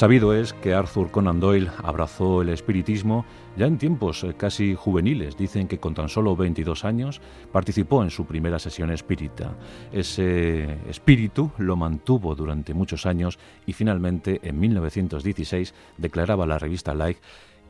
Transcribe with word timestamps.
Sabido 0.00 0.32
es 0.32 0.54
que 0.54 0.72
Arthur 0.72 1.10
Conan 1.10 1.40
Doyle 1.40 1.70
abrazó 1.82 2.40
el 2.40 2.48
espiritismo 2.48 3.26
ya 3.58 3.66
en 3.66 3.76
tiempos 3.76 4.24
eh, 4.24 4.32
casi 4.34 4.74
juveniles. 4.74 5.36
Dicen 5.36 5.68
que 5.68 5.76
con 5.76 5.92
tan 5.92 6.08
solo 6.08 6.34
22 6.34 6.86
años 6.86 7.20
participó 7.52 8.02
en 8.02 8.08
su 8.08 8.24
primera 8.24 8.58
sesión 8.58 8.90
espírita. 8.90 9.52
Ese 9.92 10.78
espíritu 10.88 11.50
lo 11.58 11.76
mantuvo 11.76 12.34
durante 12.34 12.72
muchos 12.72 13.04
años 13.04 13.38
y 13.66 13.74
finalmente 13.74 14.40
en 14.42 14.58
1916 14.58 15.74
declaraba 15.98 16.44
a 16.44 16.46
la 16.46 16.58
revista 16.58 16.94
Life 16.94 17.20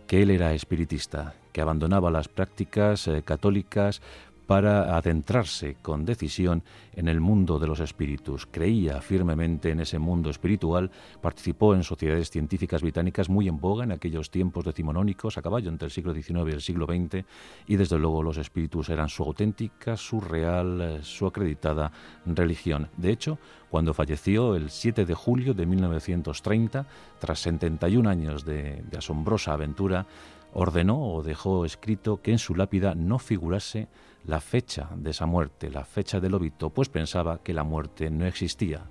que 0.06 0.22
él 0.22 0.30
era 0.30 0.54
espiritista, 0.54 1.34
que 1.52 1.60
abandonaba 1.60 2.12
las 2.12 2.28
prácticas 2.28 3.08
eh, 3.08 3.22
católicas 3.24 4.02
para 4.50 4.96
adentrarse 4.96 5.76
con 5.80 6.04
decisión 6.04 6.64
en 6.96 7.06
el 7.06 7.20
mundo 7.20 7.60
de 7.60 7.68
los 7.68 7.78
espíritus. 7.78 8.46
Creía 8.50 9.00
firmemente 9.00 9.70
en 9.70 9.78
ese 9.78 10.00
mundo 10.00 10.28
espiritual, 10.28 10.90
participó 11.20 11.72
en 11.72 11.84
sociedades 11.84 12.30
científicas 12.30 12.82
británicas 12.82 13.28
muy 13.28 13.46
en 13.46 13.60
boga 13.60 13.84
en 13.84 13.92
aquellos 13.92 14.28
tiempos 14.28 14.64
decimonónicos, 14.64 15.38
a 15.38 15.42
caballo 15.42 15.68
entre 15.68 15.86
el 15.86 15.92
siglo 15.92 16.12
XIX 16.12 16.48
y 16.48 16.50
el 16.50 16.62
siglo 16.62 16.86
XX, 16.86 17.24
y 17.68 17.76
desde 17.76 17.96
luego 17.96 18.24
los 18.24 18.38
espíritus 18.38 18.88
eran 18.88 19.08
su 19.08 19.22
auténtica, 19.22 19.96
su 19.96 20.20
real, 20.20 20.80
eh, 20.80 20.98
su 21.02 21.28
acreditada 21.28 21.92
religión. 22.26 22.88
De 22.96 23.12
hecho, 23.12 23.38
cuando 23.70 23.94
falleció 23.94 24.56
el 24.56 24.70
7 24.70 25.04
de 25.04 25.14
julio 25.14 25.54
de 25.54 25.64
1930, 25.64 26.86
tras 27.20 27.38
71 27.38 28.10
años 28.10 28.44
de, 28.44 28.82
de 28.82 28.98
asombrosa 28.98 29.52
aventura, 29.52 30.08
ordenó 30.52 31.00
o 31.00 31.22
dejó 31.22 31.64
escrito 31.64 32.20
que 32.20 32.32
en 32.32 32.38
su 32.38 32.56
lápida 32.56 32.96
no 32.96 33.20
figurase 33.20 33.86
la 34.24 34.40
fecha 34.40 34.88
de 34.96 35.10
esa 35.10 35.26
muerte, 35.26 35.70
la 35.70 35.84
fecha 35.84 36.20
del 36.20 36.34
óbito, 36.34 36.70
pues 36.70 36.88
pensaba 36.88 37.42
que 37.42 37.54
la 37.54 37.64
muerte 37.64 38.10
no 38.10 38.26
existía. 38.26 38.86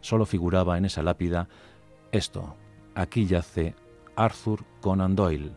Solo 0.00 0.26
figuraba 0.26 0.76
en 0.78 0.84
esa 0.84 1.02
lápida 1.02 1.48
esto, 2.12 2.54
aquí 2.94 3.26
yace 3.26 3.74
Arthur 4.16 4.64
Conan 4.80 5.16
Doyle, 5.16 5.52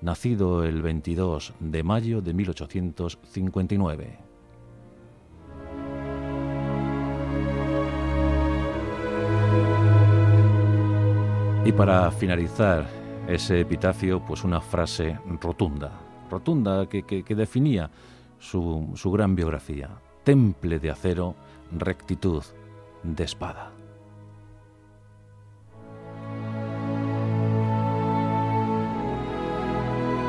nacido 0.00 0.64
el 0.64 0.80
22 0.80 1.54
de 1.60 1.82
mayo 1.82 2.22
de 2.22 2.32
1859. 2.32 4.18
Y 11.64 11.72
para 11.72 12.10
finalizar 12.10 12.86
ese 13.26 13.60
epitafio, 13.60 14.24
pues 14.24 14.44
una 14.44 14.62
frase 14.62 15.18
rotunda, 15.42 15.92
rotunda 16.30 16.86
que, 16.86 17.02
que 17.02 17.34
definía 17.34 17.90
su, 18.38 19.10
gran 19.12 19.34
biografía, 19.34 19.90
Temple 20.24 20.78
de 20.78 20.90
acero, 20.90 21.34
rectitud 21.72 22.42
de 23.02 23.24
espada. 23.24 23.72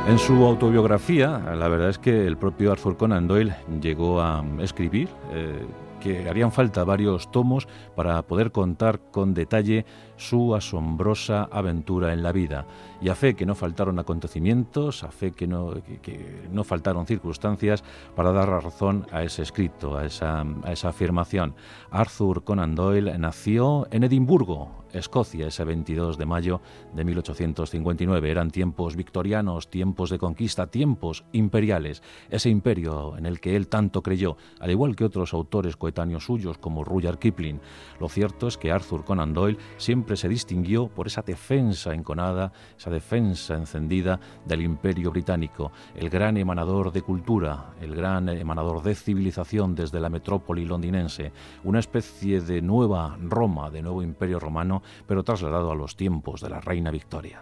En 0.07 0.17
su 0.17 0.43
autobiografía, 0.45 1.37
la 1.55 1.67
verdad 1.67 1.89
es 1.89 1.99
que 1.99 2.25
el 2.25 2.37
propio 2.37 2.71
Arthur 2.71 2.97
Conan 2.97 3.27
Doyle 3.27 3.55
llegó 3.79 4.21
a 4.21 4.43
escribir 4.59 5.07
eh, 5.31 5.67
que 5.99 6.27
harían 6.27 6.51
falta 6.51 6.83
varios 6.83 7.31
tomos 7.31 7.67
para 7.95 8.21
poder 8.23 8.51
contar 8.51 8.99
con 9.11 9.33
detalle 9.33 9.85
su 10.19 10.53
asombrosa 10.53 11.47
aventura 11.49 12.13
en 12.13 12.21
la 12.21 12.31
vida. 12.31 12.65
Y 13.01 13.07
a 13.07 13.15
fe 13.15 13.35
que 13.35 13.45
no 13.45 13.55
faltaron 13.55 13.97
acontecimientos, 13.99 15.03
a 15.03 15.11
fe 15.11 15.31
que 15.31 15.47
no, 15.47 15.73
que, 16.01 16.47
no 16.51 16.63
faltaron 16.65 17.05
circunstancias 17.05 17.83
para 18.15 18.33
dar 18.33 18.49
razón 18.49 19.07
a 19.11 19.23
ese 19.23 19.41
escrito, 19.43 19.97
a 19.97 20.05
esa, 20.05 20.41
a 20.41 20.71
esa 20.73 20.89
afirmación. 20.89 21.55
Arthur 21.89 22.43
Conan 22.43 22.75
Doyle 22.75 23.17
nació 23.17 23.87
en 23.91 24.03
Edimburgo, 24.03 24.79
Escocia 24.93 25.47
ese 25.47 25.63
22 25.63 26.17
de 26.17 26.25
mayo 26.25 26.61
de 26.93 27.03
1859. 27.03 28.31
Eran 28.31 28.49
tiempos 28.49 28.95
victorianos, 28.95 29.69
tiempos 29.69 30.09
de 30.09 30.17
conquista, 30.17 30.67
tiempos 30.67 31.25
imperiales. 31.31 32.01
Ese 32.29 32.49
imperio 32.49 33.17
en 33.17 33.25
el 33.25 33.39
que 33.39 33.55
él 33.55 33.67
tanto 33.67 34.01
creyó, 34.01 34.37
al 34.59 34.71
igual 34.71 34.95
que 34.95 35.05
otros 35.05 35.33
autores 35.33 35.77
coetáneos 35.77 36.25
suyos 36.25 36.57
como 36.57 36.83
Rudyard 36.83 37.19
Kipling. 37.19 37.59
Lo 37.99 38.09
cierto 38.09 38.47
es 38.47 38.57
que 38.57 38.71
Arthur 38.71 39.05
Conan 39.05 39.33
Doyle 39.33 39.59
siempre 39.77 40.08
se 40.17 40.29
distinguió 40.29 40.87
por 40.87 41.07
esa 41.07 41.21
defensa 41.21 41.93
enconada, 41.93 42.51
esa 42.77 42.89
defensa 42.89 43.55
encendida 43.55 44.19
del 44.45 44.61
imperio 44.61 45.11
británico, 45.11 45.71
el 45.95 46.09
gran 46.09 46.37
emanador 46.37 46.91
de 46.91 47.01
cultura, 47.01 47.73
el 47.81 47.95
gran 47.95 48.29
emanador 48.29 48.83
de 48.83 48.95
civilización 48.95 49.75
desde 49.75 49.99
la 49.99 50.09
metrópoli 50.09 50.65
londinense, 50.65 51.31
una 51.63 51.79
especie 51.79 52.41
de 52.41 52.61
nueva 52.61 53.17
Roma, 53.21 53.69
de 53.69 53.81
nuevo 53.81 54.01
imperio 54.01 54.39
romano 54.39 54.81
pero 55.05 55.23
trasladado 55.23 55.71
a 55.71 55.75
los 55.75 55.95
tiempos 55.95 56.41
de 56.41 56.49
la 56.49 56.61
reina 56.61 56.91
Victoria. 56.91 57.41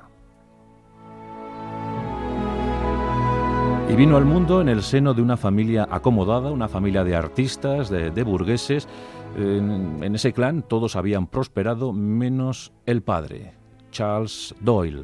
Y 3.89 3.95
vino 3.95 4.17
al 4.17 4.25
mundo 4.25 4.59
en 4.59 4.67
el 4.67 4.83
seno 4.83 5.13
de 5.13 5.21
una 5.21 5.37
familia 5.37 5.87
acomodada, 5.89 6.51
una 6.51 6.67
familia 6.67 7.05
de 7.05 7.15
artistas, 7.15 7.89
de, 7.89 8.23
burgueses. 8.23 8.85
En, 9.35 10.15
ese 10.15 10.33
clan 10.33 10.63
todos 10.63 10.95
habían 10.95 11.27
prosperado 11.27 11.93
menos 11.93 12.71
el 12.85 13.01
padre, 13.01 13.53
Charles 13.91 14.55
Doyle. 14.61 15.03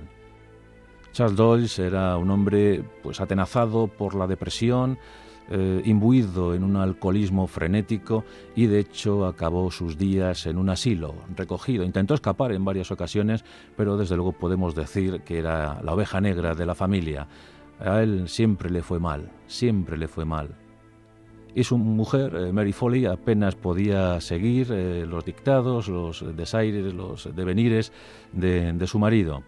Charles 1.12 1.36
Doyle 1.36 1.68
era 1.78 2.18
un 2.18 2.32
hombre 2.32 2.84
pues 3.04 3.22
atenazado 3.22 3.88
por 3.88 4.16
la 4.16 4.26
depresión, 4.26 4.98
eh, 5.50 5.82
imbuido 5.86 6.56
en 6.56 6.64
un 6.64 6.78
alcoholismo 6.78 7.48
frenético 7.48 8.24
y 8.56 8.66
de 8.66 8.80
hecho 8.80 9.26
acabó 9.26 9.70
sus 9.72 9.98
días 9.98 10.48
en 10.48 10.58
un 10.58 10.70
asilo, 10.70 11.14
recogido. 11.36 11.84
Intentó 11.84 12.14
escapar 12.14 12.54
en 12.54 12.66
varias 12.66 12.92
ocasiones, 12.92 13.44
pero 13.76 13.98
desde 13.98 14.16
luego 14.16 14.32
podemos 14.32 14.74
decir 14.74 15.22
que 15.22 15.38
era 15.38 15.82
la 15.84 15.94
oveja 15.94 16.22
negra 16.22 16.56
de 16.56 16.66
la 16.66 16.76
familia. 16.76 17.28
A 17.80 18.02
él 18.02 18.30
siempre 18.30 18.70
le 18.70 18.82
fue 18.82 19.00
mal, 19.00 19.32
siempre 19.46 19.98
le 19.98 20.08
fue 20.08 20.26
mal. 20.26 20.63
Y 21.56 21.64
su 21.64 21.78
mujer, 21.78 22.36
eh, 22.36 22.52
Mary 22.52 22.74
Foley, 22.74 23.06
apenas 23.06 23.56
podía 23.56 24.20
seguir 24.22 24.68
eh, 24.72 25.06
los 25.08 25.24
dictados, 25.24 25.88
los 25.88 26.26
desaires, 26.36 26.94
los 26.94 27.30
devenires 27.36 27.92
de 28.32 28.88
su 28.88 28.98
marido. 28.98 29.44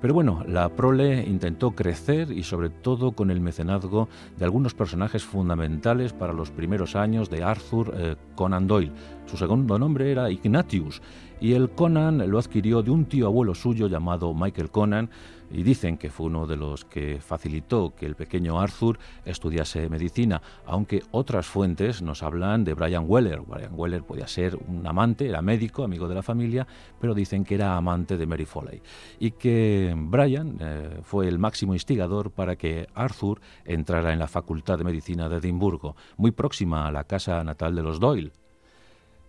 Pero 0.00 0.14
bueno, 0.14 0.42
la 0.46 0.70
prole 0.70 1.22
intentó 1.26 1.72
crecer 1.72 2.32
y 2.32 2.42
sobre 2.42 2.70
todo 2.70 3.12
con 3.12 3.30
el 3.30 3.40
mecenazgo 3.40 4.08
de 4.38 4.46
algunos 4.46 4.72
personajes 4.72 5.24
fundamentales 5.24 6.14
para 6.14 6.32
los 6.32 6.50
primeros 6.50 6.96
años 6.96 7.28
de 7.28 7.42
Arthur 7.42 7.94
eh, 7.94 8.16
Conan 8.34 8.66
Doyle. 8.66 8.92
Su 9.30 9.36
segundo 9.36 9.78
nombre 9.78 10.10
era 10.10 10.28
Ignatius 10.28 11.00
y 11.40 11.52
el 11.52 11.70
Conan 11.70 12.28
lo 12.28 12.40
adquirió 12.40 12.82
de 12.82 12.90
un 12.90 13.04
tío 13.04 13.26
abuelo 13.26 13.54
suyo 13.54 13.86
llamado 13.86 14.34
Michael 14.34 14.70
Conan 14.70 15.08
y 15.52 15.62
dicen 15.62 15.98
que 15.98 16.10
fue 16.10 16.26
uno 16.26 16.48
de 16.48 16.56
los 16.56 16.84
que 16.84 17.20
facilitó 17.20 17.94
que 17.94 18.06
el 18.06 18.16
pequeño 18.16 18.58
Arthur 18.58 18.98
estudiase 19.24 19.88
medicina, 19.88 20.42
aunque 20.66 21.04
otras 21.12 21.46
fuentes 21.46 22.02
nos 22.02 22.24
hablan 22.24 22.64
de 22.64 22.74
Brian 22.74 23.04
Weller. 23.06 23.40
Brian 23.42 23.72
Weller 23.72 24.02
podía 24.02 24.26
ser 24.26 24.58
un 24.66 24.84
amante, 24.84 25.28
era 25.28 25.42
médico, 25.42 25.84
amigo 25.84 26.08
de 26.08 26.16
la 26.16 26.24
familia, 26.24 26.66
pero 27.00 27.14
dicen 27.14 27.44
que 27.44 27.54
era 27.54 27.76
amante 27.76 28.16
de 28.16 28.26
Mary 28.26 28.46
Foley 28.46 28.82
y 29.20 29.30
que 29.30 29.94
Brian 29.96 30.56
eh, 30.58 30.98
fue 31.04 31.28
el 31.28 31.38
máximo 31.38 31.72
instigador 31.72 32.32
para 32.32 32.56
que 32.56 32.88
Arthur 32.96 33.40
entrara 33.64 34.12
en 34.12 34.18
la 34.18 34.26
Facultad 34.26 34.76
de 34.76 34.82
Medicina 34.82 35.28
de 35.28 35.36
Edimburgo, 35.36 35.94
muy 36.16 36.32
próxima 36.32 36.88
a 36.88 36.90
la 36.90 37.04
casa 37.04 37.44
natal 37.44 37.76
de 37.76 37.82
los 37.84 38.00
Doyle. 38.00 38.32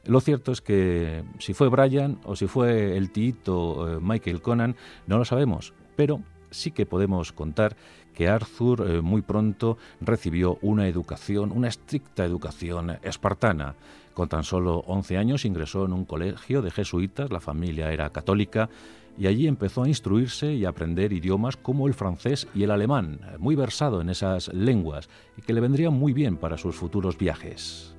Lo 0.05 0.19
cierto 0.19 0.51
es 0.51 0.61
que 0.61 1.23
si 1.39 1.53
fue 1.53 1.69
Brian 1.69 2.19
o 2.23 2.35
si 2.35 2.47
fue 2.47 2.97
el 2.97 3.11
tito 3.11 3.87
eh, 3.87 3.99
Michael 4.01 4.41
Conan, 4.41 4.75
no 5.05 5.17
lo 5.17 5.25
sabemos, 5.25 5.73
pero 5.95 6.21
sí 6.49 6.71
que 6.71 6.85
podemos 6.85 7.31
contar 7.31 7.75
que 8.13 8.27
Arthur 8.27 8.89
eh, 8.89 9.01
muy 9.01 9.21
pronto 9.21 9.77
recibió 9.99 10.57
una 10.61 10.87
educación, 10.87 11.51
una 11.51 11.67
estricta 11.67 12.25
educación 12.25 12.97
espartana. 13.03 13.75
Con 14.13 14.27
tan 14.27 14.43
solo 14.43 14.79
11 14.87 15.17
años 15.17 15.45
ingresó 15.45 15.85
en 15.85 15.93
un 15.93 16.05
colegio 16.05 16.61
de 16.61 16.71
jesuitas, 16.71 17.31
la 17.31 17.39
familia 17.39 17.91
era 17.93 18.09
católica, 18.09 18.69
y 19.17 19.27
allí 19.27 19.47
empezó 19.47 19.83
a 19.83 19.87
instruirse 19.87 20.53
y 20.53 20.65
aprender 20.65 21.13
idiomas 21.13 21.57
como 21.57 21.87
el 21.87 21.93
francés 21.93 22.47
y 22.55 22.63
el 22.63 22.71
alemán, 22.71 23.19
muy 23.39 23.55
versado 23.55 24.01
en 24.01 24.09
esas 24.09 24.53
lenguas 24.53 25.09
y 25.37 25.41
que 25.41 25.53
le 25.53 25.61
vendrían 25.61 25.93
muy 25.93 26.13
bien 26.13 26.37
para 26.37 26.57
sus 26.57 26.75
futuros 26.75 27.17
viajes. 27.17 27.90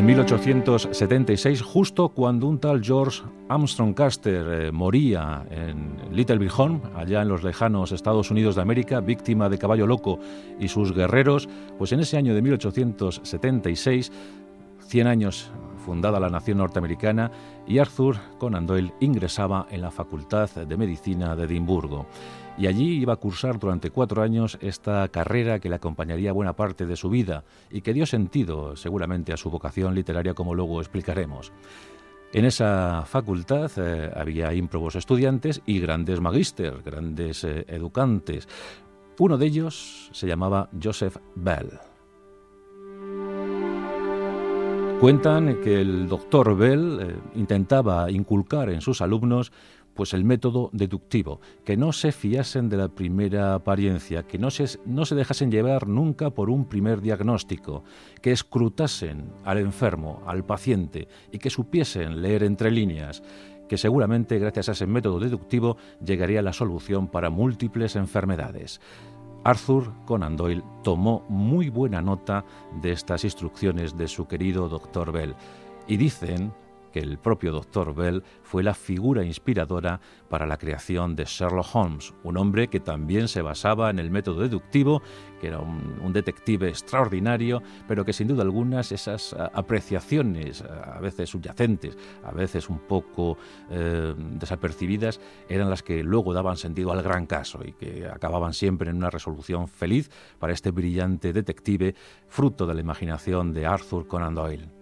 En 0.00 0.06
1876, 0.06 1.60
justo 1.60 2.08
cuando 2.08 2.46
un 2.46 2.58
tal 2.58 2.82
George 2.82 3.20
Armstrong 3.50 3.94
Custer 3.94 4.46
eh, 4.48 4.72
moría 4.72 5.44
en 5.50 5.94
Little 6.10 6.38
Bighorn, 6.38 6.80
allá 6.96 7.20
en 7.20 7.28
los 7.28 7.42
lejanos 7.42 7.92
Estados 7.92 8.30
Unidos 8.30 8.54
de 8.54 8.62
América, 8.62 9.00
víctima 9.00 9.50
de 9.50 9.58
caballo 9.58 9.86
loco 9.86 10.18
y 10.58 10.68
sus 10.68 10.94
guerreros, 10.94 11.50
pues 11.76 11.92
en 11.92 12.00
ese 12.00 12.16
año 12.16 12.34
de 12.34 12.40
1876 12.40 14.10
100 14.86 15.06
años 15.06 15.50
fundada 15.84 16.18
la 16.18 16.30
nación 16.30 16.56
norteamericana 16.58 17.30
y 17.66 17.76
Arthur 17.76 18.16
Conan 18.38 18.66
Doyle 18.66 18.94
ingresaba 19.00 19.66
en 19.70 19.82
la 19.82 19.90
Facultad 19.90 20.48
de 20.48 20.76
Medicina 20.78 21.36
de 21.36 21.44
Edimburgo. 21.44 22.06
Y 22.58 22.66
allí 22.66 23.00
iba 23.00 23.14
a 23.14 23.16
cursar 23.16 23.58
durante 23.58 23.90
cuatro 23.90 24.22
años 24.22 24.58
esta 24.60 25.08
carrera 25.08 25.60
que 25.60 25.68
le 25.68 25.76
acompañaría 25.76 26.32
buena 26.32 26.54
parte 26.54 26.86
de 26.86 26.96
su 26.96 27.08
vida 27.08 27.44
y 27.70 27.80
que 27.80 27.94
dio 27.94 28.06
sentido 28.06 28.76
seguramente 28.76 29.32
a 29.32 29.36
su 29.36 29.50
vocación 29.50 29.94
literaria 29.94 30.34
como 30.34 30.54
luego 30.54 30.80
explicaremos. 30.80 31.52
En 32.32 32.44
esa 32.44 33.04
facultad 33.06 33.70
eh, 33.76 34.10
había 34.14 34.54
ímprobos 34.54 34.94
estudiantes 34.94 35.62
y 35.66 35.80
grandes 35.80 36.20
magíster, 36.20 36.80
grandes 36.82 37.42
eh, 37.42 37.64
educantes. 37.66 38.46
Uno 39.18 39.36
de 39.36 39.46
ellos 39.46 40.10
se 40.12 40.28
llamaba 40.28 40.68
Joseph 40.80 41.16
Bell. 41.34 41.70
Cuentan 45.00 45.62
que 45.62 45.80
el 45.80 46.08
doctor 46.08 46.56
Bell 46.56 46.98
eh, 47.00 47.16
intentaba 47.34 48.10
inculcar 48.10 48.70
en 48.70 48.80
sus 48.80 49.00
alumnos 49.00 49.50
pues 49.94 50.14
el 50.14 50.24
método 50.24 50.70
deductivo, 50.72 51.40
que 51.64 51.76
no 51.76 51.92
se 51.92 52.12
fiasen 52.12 52.68
de 52.68 52.76
la 52.76 52.88
primera 52.88 53.54
apariencia, 53.54 54.22
que 54.24 54.38
no 54.38 54.50
se, 54.50 54.78
no 54.86 55.04
se 55.04 55.14
dejasen 55.14 55.50
llevar 55.50 55.86
nunca 55.86 56.30
por 56.30 56.50
un 56.50 56.66
primer 56.66 57.00
diagnóstico, 57.00 57.84
que 58.22 58.32
escrutasen 58.32 59.32
al 59.44 59.58
enfermo, 59.58 60.22
al 60.26 60.44
paciente, 60.44 61.08
y 61.32 61.38
que 61.38 61.50
supiesen 61.50 62.22
leer 62.22 62.42
entre 62.42 62.70
líneas, 62.70 63.22
que 63.68 63.78
seguramente 63.78 64.38
gracias 64.38 64.68
a 64.68 64.72
ese 64.72 64.86
método 64.86 65.20
deductivo 65.20 65.76
llegaría 66.04 66.42
la 66.42 66.52
solución 66.52 67.06
para 67.06 67.30
múltiples 67.30 67.94
enfermedades. 67.94 68.80
Arthur 69.44 69.92
Conan 70.06 70.36
Doyle 70.36 70.64
tomó 70.82 71.24
muy 71.28 71.70
buena 71.70 72.02
nota 72.02 72.44
de 72.82 72.92
estas 72.92 73.24
instrucciones 73.24 73.96
de 73.96 74.08
su 74.08 74.26
querido 74.26 74.68
Dr. 74.68 75.12
Bell 75.12 75.34
y 75.86 75.96
dicen 75.96 76.52
que 76.92 77.00
el 77.00 77.18
propio 77.18 77.52
Dr. 77.52 77.94
Bell 77.94 78.22
fue 78.42 78.62
la 78.62 78.74
figura 78.74 79.24
inspiradora 79.24 80.00
para 80.28 80.46
la 80.46 80.56
creación 80.56 81.16
de 81.16 81.24
Sherlock 81.24 81.74
Holmes, 81.74 82.14
un 82.22 82.36
hombre 82.36 82.68
que 82.68 82.80
también 82.80 83.28
se 83.28 83.42
basaba 83.42 83.90
en 83.90 83.98
el 83.98 84.10
método 84.10 84.40
deductivo, 84.40 85.02
que 85.40 85.48
era 85.48 85.58
un, 85.58 86.12
detective 86.12 86.68
extraordinario, 86.68 87.62
pero 87.86 88.04
que 88.04 88.12
sin 88.12 88.26
duda 88.26 88.42
algunas 88.42 88.90
esas 88.90 89.34
apreciaciones, 89.54 90.62
a 90.62 90.98
veces 91.00 91.30
subyacentes, 91.30 91.96
a 92.24 92.32
veces 92.32 92.68
un 92.68 92.80
poco 92.80 93.38
eh, 93.70 94.12
desapercibidas, 94.16 95.20
eran 95.48 95.70
las 95.70 95.84
que 95.84 96.02
luego 96.02 96.34
daban 96.34 96.56
sentido 96.56 96.90
al 96.92 97.02
gran 97.02 97.26
caso 97.26 97.60
y 97.64 97.72
que 97.72 98.08
acababan 98.08 98.54
siempre 98.54 98.90
en 98.90 98.96
una 98.96 99.10
resolución 99.10 99.68
feliz 99.68 100.10
para 100.38 100.52
este 100.52 100.72
brillante 100.72 101.32
detective, 101.32 101.94
fruto 102.28 102.66
de 102.66 102.74
la 102.74 102.80
imaginación 102.80 103.52
de 103.52 103.66
Arthur 103.66 104.06
Conan 104.08 104.34
Doyle. 104.34 104.79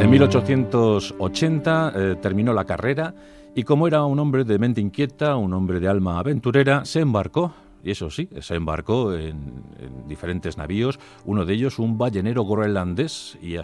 En 0.00 0.10
1880 0.10 1.92
eh, 1.94 2.16
terminó 2.22 2.52
la 2.52 2.64
carrera 2.64 3.14
y 3.54 3.64
como 3.64 3.88
era 3.88 4.04
un 4.04 4.20
hombre 4.20 4.44
de 4.44 4.58
mente 4.58 4.80
inquieta, 4.80 5.36
un 5.36 5.52
hombre 5.52 5.80
de 5.80 5.88
alma 5.88 6.20
aventurera, 6.20 6.84
se 6.84 7.00
embarcó 7.00 7.52
y 7.82 7.90
eso 7.90 8.10
sí, 8.10 8.28
se 8.40 8.54
embarcó 8.54 9.14
en, 9.14 9.62
diferentes 10.06 10.56
navíos, 10.56 10.98
uno 11.24 11.44
de 11.44 11.54
ellos 11.54 11.78
un 11.78 11.98
ballenero 11.98 12.44
groenlandés 12.44 13.38
y, 13.42 13.56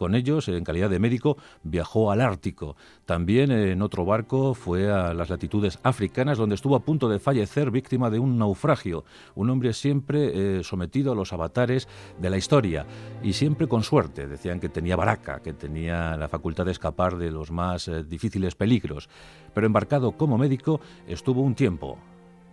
con 0.00 0.14
ellos, 0.14 0.48
en 0.48 0.64
calidad 0.64 0.88
de 0.88 0.98
médico, 0.98 1.36
viajó 1.62 2.10
al 2.10 2.22
Ártico. 2.22 2.74
También 3.04 3.50
en 3.50 3.82
otro 3.82 4.06
barco 4.06 4.54
fue 4.54 4.90
a 4.90 5.12
las 5.12 5.28
latitudes 5.28 5.78
africanas, 5.82 6.38
donde 6.38 6.54
estuvo 6.54 6.74
a 6.74 6.80
punto 6.80 7.06
de 7.06 7.18
fallecer 7.18 7.70
víctima 7.70 8.08
de 8.08 8.18
un 8.18 8.38
naufragio. 8.38 9.04
Un 9.34 9.50
hombre 9.50 9.74
siempre 9.74 10.60
eh, 10.60 10.64
sometido 10.64 11.12
a 11.12 11.14
los 11.14 11.34
avatares 11.34 11.86
de 12.18 12.30
la 12.30 12.38
historia 12.38 12.86
y 13.22 13.34
siempre 13.34 13.68
con 13.68 13.82
suerte. 13.82 14.26
Decían 14.26 14.58
que 14.58 14.70
tenía 14.70 14.96
baraca, 14.96 15.40
que 15.40 15.52
tenía 15.52 16.16
la 16.16 16.28
facultad 16.28 16.64
de 16.64 16.72
escapar 16.72 17.18
de 17.18 17.30
los 17.30 17.50
más 17.50 17.86
eh, 17.86 18.02
difíciles 18.02 18.54
peligros. 18.54 19.10
Pero 19.52 19.66
embarcado 19.66 20.12
como 20.12 20.38
médico 20.38 20.80
estuvo 21.06 21.42
un 21.42 21.54
tiempo 21.54 21.98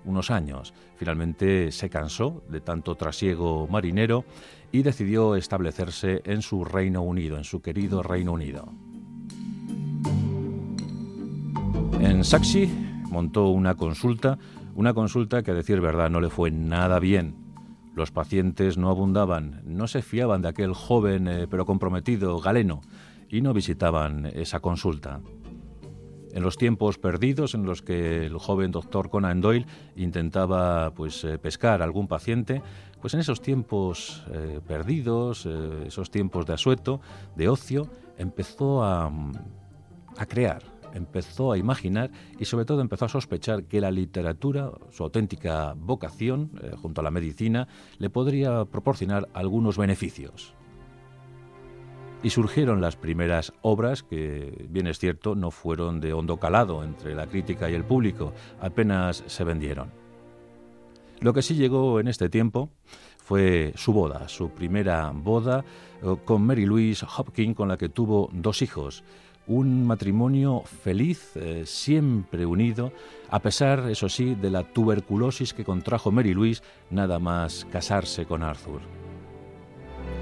unos 0.07 0.31
años. 0.31 0.73
Finalmente 0.95 1.71
se 1.71 1.89
cansó 1.89 2.41
de 2.49 2.61
tanto 2.61 2.95
trasiego 2.95 3.67
marinero 3.67 4.25
y 4.71 4.81
decidió 4.81 5.35
establecerse 5.35 6.21
en 6.25 6.41
su 6.41 6.65
Reino 6.65 7.01
Unido, 7.03 7.37
en 7.37 7.43
su 7.43 7.61
querido 7.61 8.01
Reino 8.01 8.33
Unido. 8.33 8.73
En 11.99 12.23
Saxi 12.23 12.69
montó 13.09 13.49
una 13.49 13.75
consulta, 13.75 14.37
una 14.75 14.93
consulta 14.93 15.43
que 15.43 15.51
a 15.51 15.55
decir 15.55 15.81
verdad 15.81 16.09
no 16.09 16.21
le 16.21 16.29
fue 16.29 16.51
nada 16.51 16.99
bien. 16.99 17.35
Los 17.95 18.11
pacientes 18.11 18.77
no 18.77 18.89
abundaban, 18.89 19.61
no 19.65 19.87
se 19.87 20.01
fiaban 20.01 20.41
de 20.41 20.49
aquel 20.49 20.73
joven 20.73 21.27
eh, 21.27 21.47
pero 21.49 21.65
comprometido 21.65 22.39
galeno 22.39 22.81
y 23.29 23.41
no 23.41 23.53
visitaban 23.53 24.27
esa 24.27 24.59
consulta. 24.59 25.19
En 26.33 26.43
los 26.43 26.57
tiempos 26.57 26.97
perdidos 26.97 27.53
en 27.53 27.65
los 27.65 27.81
que 27.81 28.25
el 28.25 28.37
joven 28.37 28.71
doctor 28.71 29.09
Conan 29.09 29.41
Doyle 29.41 29.65
intentaba 29.95 30.93
pues, 30.93 31.23
eh, 31.23 31.37
pescar 31.37 31.81
a 31.81 31.85
algún 31.85 32.07
paciente, 32.07 32.61
pues 33.01 33.13
en 33.13 33.19
esos 33.19 33.41
tiempos 33.41 34.25
eh, 34.31 34.59
perdidos, 34.65 35.45
eh, 35.45 35.85
esos 35.87 36.11
tiempos 36.11 36.45
de 36.45 36.53
asueto, 36.53 36.99
de 37.35 37.49
ocio, 37.49 37.89
empezó 38.17 38.83
a, 38.83 39.11
a 40.17 40.25
crear, 40.25 40.63
empezó 40.93 41.51
a 41.51 41.57
imaginar 41.57 42.11
y 42.39 42.45
sobre 42.45 42.65
todo 42.65 42.81
empezó 42.81 43.05
a 43.05 43.09
sospechar 43.09 43.63
que 43.63 43.79
la 43.79 43.91
literatura, 43.91 44.71
su 44.91 45.03
auténtica 45.03 45.75
vocación, 45.77 46.51
junto 46.81 47.01
a 47.01 47.03
la 47.03 47.11
medicina, 47.11 47.67
le 47.99 48.09
podría 48.09 48.65
proporcionar 48.65 49.29
algunos 49.33 49.77
beneficios. 49.77 50.56
Y 52.23 52.31
surgieron 52.31 52.81
las 52.81 52.95
primeras 52.95 53.53
obras 53.61 54.03
que, 54.03 54.65
bien 54.69 54.87
es 54.87 54.97
cierto, 54.97 55.35
no 55.35 55.51
fueron 55.51 55.99
de 55.99 56.13
hondo 56.13 56.37
calado 56.37 56.83
entre 56.83 57.13
la 57.13 57.27
crítica 57.27 57.69
y 57.69 57.75
el 57.75 57.83
público, 57.83 58.33
apenas 58.59 59.23
se 59.27 59.43
vendieron. 59.43 59.91
Lo 61.19 61.33
que 61.33 61.41
sí 61.41 61.55
llegó 61.55 61.99
en 61.99 62.07
este 62.07 62.29
tiempo 62.29 62.69
fue 63.17 63.73
su 63.75 63.91
boda, 63.91 64.27
su 64.27 64.49
primera 64.49 65.11
boda 65.13 65.65
eh, 66.01 66.15
con 66.25 66.43
Mary 66.43 66.65
Louise 66.65 67.05
Hopkins, 67.17 67.55
con 67.55 67.67
la 67.67 67.77
que 67.77 67.89
tuvo 67.89 68.29
dos 68.31 68.61
hijos. 68.61 69.03
Un 69.47 69.85
matrimonio 69.85 70.61
feliz, 70.61 71.35
eh, 71.35 71.63
siempre 71.65 72.45
unido, 72.45 72.91
a 73.29 73.39
pesar, 73.39 73.89
eso 73.89 74.09
sí, 74.09 74.35
de 74.35 74.49
la 74.49 74.63
tuberculosis 74.63 75.53
que 75.53 75.63
contrajo 75.63 76.11
Mary 76.11 76.33
Louise 76.33 76.61
nada 76.89 77.17
más 77.19 77.65
casarse 77.71 78.25
con 78.25 78.43
Arthur. 78.43 78.96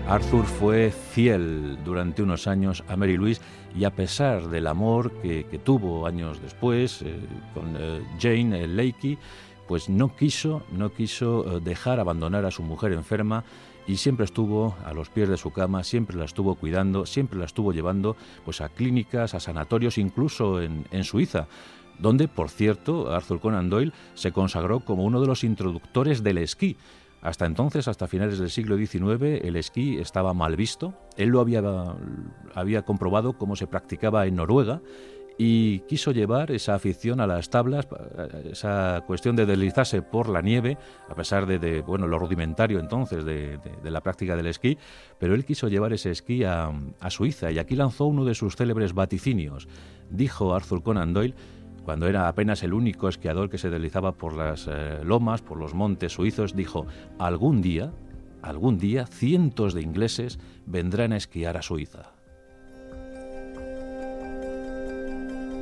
Arthur 0.08 0.46
fue 0.46 0.92
fiel 0.92 1.80
durante 1.84 2.22
unos 2.22 2.46
años 2.46 2.84
a 2.88 2.96
Mary 2.96 3.18
Louise 3.18 3.42
y 3.76 3.86
a 3.86 3.90
pesar 3.90 4.50
del 4.50 4.68
amor 4.68 5.12
que, 5.22 5.44
tuvo 5.64 6.06
años 6.06 6.40
después 6.42 7.02
eh, 7.02 7.16
con 7.56 7.76
eh, 7.76 8.04
Jane 8.20 8.68
Lakey, 8.68 9.18
pues 9.68 9.90
no 9.90 10.16
quiso, 10.16 10.62
no 10.72 10.94
quiso 10.94 11.58
eh, 11.58 11.60
dejar 11.60 12.00
abandonar 12.00 12.46
a 12.46 12.52
su 12.52 12.62
mujer 12.62 12.94
enferma 12.94 13.44
y 13.88 13.98
siempre 13.98 14.26
estuvo 14.26 14.76
a 14.86 14.94
los 14.94 15.10
pies 15.10 15.28
de 15.28 15.38
su 15.38 15.52
cama, 15.52 15.84
siempre 15.84 16.18
la 16.18 16.26
estuvo 16.26 16.54
cuidando, 16.54 17.08
siempre 17.08 17.40
la 17.40 17.46
estuvo 17.46 17.74
llevando 17.74 18.16
pues 18.46 18.62
a 18.62 18.70
clínicas, 18.70 19.34
a 19.34 19.40
sanatorios, 19.40 19.98
incluso 19.98 20.62
en 20.62 21.04
Suiza 21.04 21.48
donde, 22.00 22.28
por 22.28 22.50
cierto, 22.50 23.12
Arthur 23.12 23.40
Conan 23.40 23.70
Doyle 23.70 23.94
se 24.14 24.32
consagró 24.32 24.82
como 24.82 25.04
uno 25.04 25.22
de 25.22 25.28
los 25.28 25.44
introductores 25.44 26.24
del 26.24 26.40
esquí, 26.40 26.78
hasta 27.26 27.48
entonces, 27.48 27.88
hasta 27.88 28.08
finales 28.08 28.38
del 28.38 28.52
siglo 28.52 28.78
XIX, 28.78 29.44
el 29.44 29.56
esquí 29.56 29.98
estaba 29.98 30.36
mal 30.36 30.56
visto. 30.56 30.94
Él 31.18 31.30
lo 31.30 31.40
había, 31.40 31.64
había 32.54 32.84
comprobado 32.84 33.34
cómo 33.34 33.56
se 33.56 33.66
practicaba 33.66 34.28
en 34.28 34.36
Noruega 34.36 34.82
y 35.36 35.80
quiso 35.80 36.12
llevar 36.12 36.52
esa 36.52 36.76
afición 36.76 37.20
a 37.20 37.26
las 37.26 37.50
tablas, 37.50 37.88
esa 38.44 39.04
cuestión 39.08 39.36
de 39.36 39.48
deslizarse 39.48 40.04
por 40.04 40.30
la 40.30 40.42
nieve, 40.42 40.78
a 41.10 41.16
pesar 41.16 41.48
de, 41.48 41.82
bueno, 41.82 42.06
lo 42.06 42.20
rudimentario 42.20 42.80
entonces 42.80 43.26
de, 43.26 43.60
la 43.84 44.02
práctica 44.02 44.36
del 44.36 44.46
esquí, 44.46 44.78
pero 45.18 45.34
él 45.34 45.46
quiso 45.46 45.68
llevar 45.68 45.94
ese 45.94 46.12
esquí 46.12 46.44
a, 46.44 46.72
a 47.00 47.10
Suiza 47.10 47.52
y 47.52 47.58
aquí 47.58 47.76
lanzó 47.76 48.06
uno 48.06 48.24
de 48.24 48.36
sus 48.36 48.56
célebres 48.56 48.94
vaticinios. 48.94 49.68
Dijo 50.12 50.54
Arthur 50.54 50.84
Conan 50.84 51.14
Doyle 51.14 51.34
cuando 51.86 52.08
era 52.08 52.28
apenas 52.28 52.64
el 52.64 52.74
único 52.74 53.08
esquiador 53.08 53.50
que 53.50 53.60
se 53.60 53.70
deslizaba 53.70 54.12
por 54.14 54.36
las 54.36 54.68
eh, 54.68 55.00
lomas, 55.04 55.42
por 55.42 55.58
los 55.58 55.76
montes 55.76 56.14
suizos, 56.14 56.56
dijo, 56.56 56.88
algún 57.20 57.62
día, 57.62 57.94
algún 58.42 58.80
día, 58.80 59.06
cientos 59.06 59.74
de 59.76 59.84
ingleses 59.84 60.40
vendrán 60.66 61.14
a 61.14 61.18
esquiar 61.18 61.58
a 61.58 61.62
Suiza. 61.62 62.16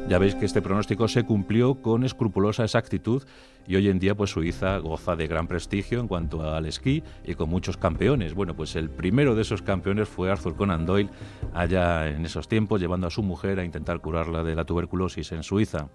Ya 0.08 0.18
veis 0.18 0.36
que 0.36 0.46
este 0.46 0.62
pronóstico 0.62 1.08
se 1.08 1.24
cumplió 1.24 1.76
con 1.76 2.04
escrupulosa 2.04 2.64
exactitud 2.64 3.24
y 3.66 3.78
hoy 3.78 3.88
en 3.88 4.00
día 4.00 4.16
pues 4.16 4.32
Suiza 4.32 4.78
goza 4.78 5.16
de 5.16 5.28
gran 5.28 5.48
prestigio 5.48 6.02
en 6.02 6.10
cuanto 6.10 6.54
al 6.54 6.66
esquí 6.66 7.04
y 7.26 7.36
con 7.36 7.50
muchos 7.50 7.78
campeones. 7.78 8.34
Bueno, 8.34 8.54
pues 8.54 8.76
el 8.76 8.90
primero 8.90 9.34
de 9.34 9.44
esos 9.44 9.62
campeones 9.62 10.10
fue 10.10 10.30
Arthur 10.30 10.56
Conan 10.56 10.86
Doyle 10.86 11.10
allá 11.54 12.10
en 12.10 12.26
esos 12.26 12.50
tiempos 12.50 12.82
llevando 12.82 13.08
a 13.08 13.12
su 13.12 13.24
mujer 13.24 13.60
a 13.60 13.66
intentar 13.66 14.02
curarla 14.02 14.44
de 14.44 14.56
la 14.56 14.66
tuberculosis 14.66 15.32
en 15.32 15.44
Suiza. 15.44 15.88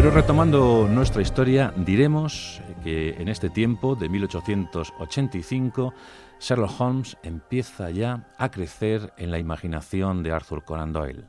Pero 0.00 0.12
retomando 0.12 0.88
nuestra 0.88 1.20
historia, 1.20 1.74
diremos 1.76 2.62
que 2.82 3.10
en 3.20 3.28
este 3.28 3.50
tiempo 3.50 3.96
de 3.96 4.08
1885 4.08 5.92
Sherlock 6.40 6.80
Holmes 6.80 7.18
empieza 7.22 7.90
ya 7.90 8.26
a 8.38 8.50
crecer 8.50 9.12
en 9.18 9.30
la 9.30 9.38
imaginación 9.38 10.22
de 10.22 10.32
Arthur 10.32 10.64
Conan 10.64 10.94
Doyle. 10.94 11.24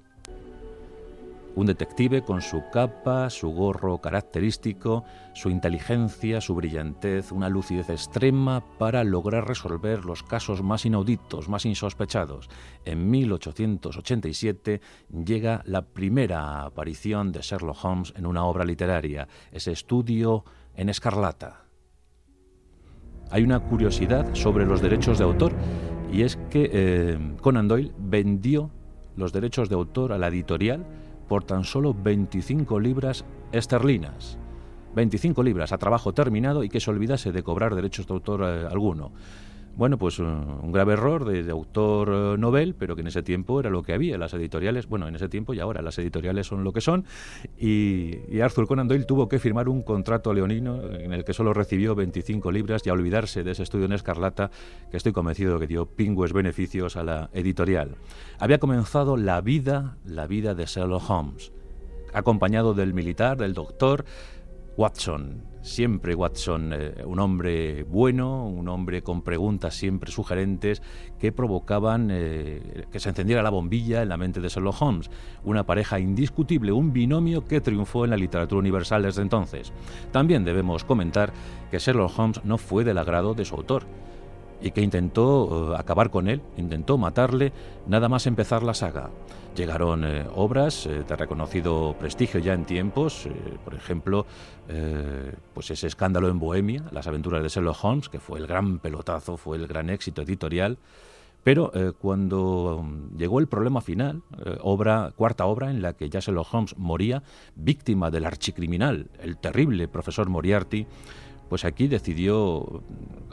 Un 1.53 1.67
detective 1.67 2.23
con 2.23 2.41
su 2.41 2.63
capa, 2.71 3.29
su 3.29 3.49
gorro 3.49 3.99
característico, 3.99 5.03
su 5.33 5.49
inteligencia, 5.49 6.39
su 6.39 6.55
brillantez, 6.55 7.31
una 7.33 7.49
lucidez 7.49 7.89
extrema 7.89 8.63
para 8.77 9.03
lograr 9.03 9.47
resolver 9.47 10.05
los 10.05 10.23
casos 10.23 10.63
más 10.63 10.85
inauditos, 10.85 11.49
más 11.49 11.65
insospechados. 11.65 12.49
En 12.85 13.09
1887 13.09 14.79
llega 15.25 15.61
la 15.65 15.81
primera 15.81 16.63
aparición 16.63 17.33
de 17.33 17.41
Sherlock 17.41 17.83
Holmes 17.83 18.13
en 18.15 18.25
una 18.25 18.45
obra 18.45 18.63
literaria, 18.63 19.27
ese 19.51 19.73
estudio 19.73 20.45
en 20.75 20.87
escarlata. 20.87 21.65
Hay 23.29 23.43
una 23.43 23.59
curiosidad 23.59 24.35
sobre 24.35 24.65
los 24.65 24.81
derechos 24.81 25.17
de 25.17 25.25
autor 25.25 25.53
y 26.11 26.23
es 26.23 26.37
que 26.49 26.69
eh, 26.73 27.35
Conan 27.41 27.67
Doyle 27.67 27.91
vendió 27.97 28.69
los 29.15 29.33
derechos 29.33 29.69
de 29.69 29.75
autor 29.75 30.11
a 30.13 30.17
la 30.17 30.27
editorial 30.27 30.85
por 31.31 31.45
tan 31.45 31.63
solo 31.63 31.93
25 31.93 32.77
libras 32.81 33.23
esterlinas. 33.53 34.37
25 34.95 35.43
libras 35.43 35.71
a 35.71 35.77
trabajo 35.77 36.11
terminado 36.11 36.61
y 36.61 36.67
que 36.67 36.81
se 36.81 36.91
olvidase 36.91 37.31
de 37.31 37.41
cobrar 37.41 37.73
derechos 37.73 38.05
de 38.05 38.13
autor 38.13 38.41
eh, 38.43 38.67
alguno. 38.69 39.13
Bueno, 39.75 39.97
pues 39.97 40.19
eh, 40.19 40.23
un 40.23 40.71
grave 40.71 40.93
error 40.93 41.25
de, 41.25 41.49
autor 41.49 42.09
eh, 42.11 42.37
novel, 42.37 42.75
pero 42.75 42.95
que 42.95 43.01
en 43.01 43.07
ese 43.07 43.23
tiempo 43.23 43.59
era 43.59 43.69
lo 43.69 43.83
que 43.83 43.93
había. 43.93 44.17
Las 44.17 44.33
editoriales, 44.33 44.87
bueno, 44.87 45.07
en 45.07 45.15
ese 45.15 45.29
tiempo 45.29 45.53
y 45.53 45.59
ahora 45.59 45.81
las 45.81 45.97
editoriales 45.97 46.47
son 46.47 46.63
lo 46.63 46.73
que 46.73 46.81
son. 46.81 47.05
Y, 47.57 48.39
Arthur 48.41 48.67
Conan 48.67 48.87
Doyle 48.87 49.05
tuvo 49.05 49.29
que 49.29 49.39
firmar 49.39 49.69
un 49.69 49.83
contrato 49.83 50.33
leonino 50.33 50.81
en 50.83 51.13
el 51.13 51.23
que 51.23 51.33
solo 51.33 51.53
recibió 51.53 51.95
25 51.95 52.51
libras 52.51 52.85
y 52.85 52.89
a 52.89 52.93
olvidarse 52.93 53.43
de 53.43 53.51
ese 53.51 53.63
estudio 53.63 53.85
en 53.85 53.93
Escarlata, 53.93 54.51
que 54.89 54.97
estoy 54.97 55.13
convencido 55.13 55.59
que 55.59 55.67
dio 55.67 55.85
pingües 55.85 56.33
beneficios 56.33 56.97
a 56.97 57.03
la 57.03 57.29
editorial. 57.33 57.95
Había 58.39 58.59
comenzado 58.59 59.15
la 59.15 59.41
vida, 59.41 59.97
la 60.05 60.27
vida 60.27 60.55
de 60.55 60.65
Sherlock 60.65 61.09
Holmes, 61.09 61.53
acompañado 62.13 62.73
del 62.73 62.93
militar, 62.93 63.37
del 63.37 63.53
doctor 63.53 64.05
Watson, 64.75 65.50
siempre 65.61 66.15
Watson, 66.15 66.73
eh, 66.73 67.03
un 67.05 67.19
hombre 67.19 67.83
bueno, 67.83 68.47
un 68.47 68.67
hombre 68.67 69.01
con 69.01 69.21
preguntas 69.21 69.75
siempre 69.75 70.11
sugerentes 70.11 70.81
que 71.19 71.31
provocaban 71.31 72.09
eh, 72.11 72.85
que 72.91 72.99
se 72.99 73.09
encendiera 73.09 73.43
la 73.43 73.49
bombilla 73.49 74.01
en 74.01 74.09
la 74.09 74.17
mente 74.17 74.41
de 74.41 74.49
Sherlock 74.49 74.81
Holmes, 74.81 75.09
una 75.43 75.65
pareja 75.65 75.99
indiscutible, 75.99 76.71
un 76.71 76.91
binomio 76.91 77.45
que 77.45 77.61
triunfó 77.61 78.03
en 78.05 78.11
la 78.11 78.17
literatura 78.17 78.59
universal 78.59 79.03
desde 79.03 79.21
entonces. 79.21 79.71
También 80.11 80.43
debemos 80.43 80.83
comentar 80.83 81.31
que 81.69 81.79
Sherlock 81.79 82.17
Holmes 82.17 82.41
no 82.43 82.57
fue 82.57 82.83
del 82.83 82.97
agrado 82.97 83.33
de 83.33 83.45
su 83.45 83.55
autor 83.55 83.85
y 84.61 84.71
que 84.71 84.81
intentó 84.81 85.73
eh, 85.73 85.77
acabar 85.77 86.09
con 86.09 86.27
él, 86.27 86.41
intentó 86.57 86.97
matarle 86.97 87.51
nada 87.87 88.09
más 88.09 88.27
empezar 88.27 88.63
la 88.63 88.73
saga. 88.73 89.09
Llegaron 89.55 90.05
eh, 90.05 90.25
obras 90.35 90.85
eh, 90.85 91.03
de 91.07 91.15
reconocido 91.15 91.95
prestigio 91.99 92.39
ya 92.39 92.53
en 92.53 92.65
tiempos, 92.65 93.27
por 93.63 93.73
ejemplo, 93.73 94.25
pues 95.53 95.69
ese 95.69 95.87
escándalo 95.87 96.29
en 96.29 96.39
Bohemia, 96.39 96.85
las 96.91 97.07
aventuras 97.07 97.43
de 97.43 97.49
Sherlock 97.49 97.83
Holmes, 97.83 98.07
que 98.07 98.19
fue 98.19 98.39
el 98.39 98.47
gran 98.47 98.79
pelotazo, 98.79 99.35
fue 99.35 99.57
el 99.57 99.67
gran 99.67 99.89
éxito 99.89 100.21
editorial. 100.21 100.77
Pero 101.43 101.71
cuando 101.99 102.83
mm, 102.83 103.17
llegó 103.17 103.39
el 103.39 103.47
problema 103.47 103.81
final, 103.81 104.21
obra, 104.61 105.11
cuarta 105.15 105.45
obra 105.45 105.71
en 105.71 105.81
la 105.81 105.93
que 105.93 106.09
ya 106.09 106.19
Sherlock 106.21 106.53
Holmes 106.53 106.77
moría, 106.77 107.23
víctima 107.55 108.11
del 108.11 108.25
archicriminal, 108.25 109.09
el 109.21 109.37
terrible 109.37 109.89
profesor 109.89 110.29
Moriarty, 110.29 110.87
pues 111.51 111.65
aquí 111.65 111.89
decidió 111.89 112.81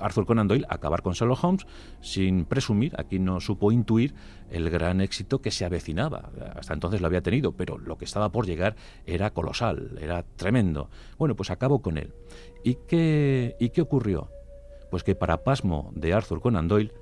Arthur 0.01 0.27
Conan 0.27 0.49
Doyle 0.49 0.67
acabar 0.69 1.03
con 1.03 1.13
Sherlock 1.13 1.45
Holmes 1.45 1.67
sin 2.01 2.47
presumir, 2.47 2.97
aquí 2.99 3.21
no 3.21 3.39
supo 3.39 3.71
intuir 3.71 4.13
el 4.51 4.71
gran 4.71 5.01
éxito 5.01 5.41
que 5.41 5.53
se 5.53 5.65
avecinaba. 5.65 6.33
Hasta 6.57 6.75
entonces 6.75 7.01
lo 7.01 7.07
había 7.07 7.23
tenido, 7.23 7.53
pero 7.53 7.79
lo 7.79 7.97
que 7.97 8.05
estaba 8.05 8.33
por 8.33 8.45
llegar 8.45 8.75
era 9.07 9.31
colosal, 9.31 9.97
era 10.03 10.25
tremendo. 10.35 10.91
Bueno, 11.17 11.37
pues 11.37 11.53
acabó 11.53 11.81
con 11.81 11.97
él. 11.97 12.13
¿Y 12.65 12.79
qué, 12.89 13.55
y 13.61 13.69
qué 13.69 13.83
ocurrió? 13.83 14.33
Pues 14.91 15.05
que 15.05 15.15
para 15.15 15.45
pasmo 15.45 15.93
de 15.95 16.13
Arthur 16.13 16.41
Conan 16.41 16.67
Doyle, 16.67 16.93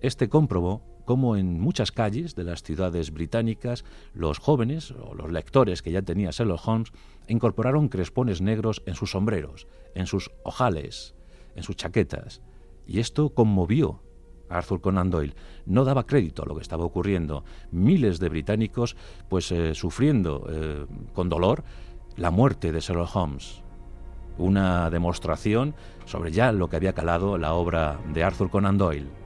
este 0.00 0.28
comprobó 0.28 0.91
como 1.04 1.36
en 1.36 1.60
muchas 1.60 1.92
calles 1.92 2.34
de 2.34 2.44
las 2.44 2.62
ciudades 2.62 3.12
británicas 3.12 3.84
los 4.14 4.38
jóvenes 4.38 4.92
o 4.92 5.14
los 5.14 5.30
lectores 5.30 5.82
que 5.82 5.92
ya 5.92 6.02
tenía 6.02 6.30
Sherlock 6.30 6.66
Holmes 6.66 6.92
incorporaron 7.28 7.88
crespones 7.88 8.40
negros 8.40 8.82
en 8.86 8.94
sus 8.94 9.12
sombreros, 9.12 9.66
en 9.94 10.06
sus 10.06 10.30
ojales, 10.44 11.14
en 11.54 11.62
sus 11.62 11.76
chaquetas. 11.76 12.42
Y 12.86 13.00
esto 13.00 13.30
conmovió 13.30 14.02
Arthur 14.48 14.80
Conan 14.80 15.10
Doyle. 15.10 15.34
No 15.66 15.84
daba 15.84 16.06
crédito 16.06 16.42
a 16.42 16.46
lo 16.46 16.54
que 16.54 16.62
estaba 16.62 16.84
ocurriendo. 16.84 17.44
Miles 17.70 18.18
de 18.18 18.28
británicos, 18.28 18.96
pues 19.28 19.50
eh, 19.52 19.74
sufriendo 19.74 20.46
eh, 20.50 20.86
con 21.14 21.28
dolor 21.28 21.64
la 22.16 22.30
muerte 22.30 22.72
de 22.72 22.80
Sherlock 22.80 23.14
Holmes. 23.16 23.62
Una 24.38 24.90
demostración 24.90 25.74
sobre 26.04 26.32
ya 26.32 26.52
lo 26.52 26.68
que 26.68 26.76
había 26.76 26.94
calado 26.94 27.38
la 27.38 27.54
obra 27.54 28.00
de 28.12 28.22
Arthur 28.22 28.50
Conan 28.50 28.78
Doyle. 28.78 29.21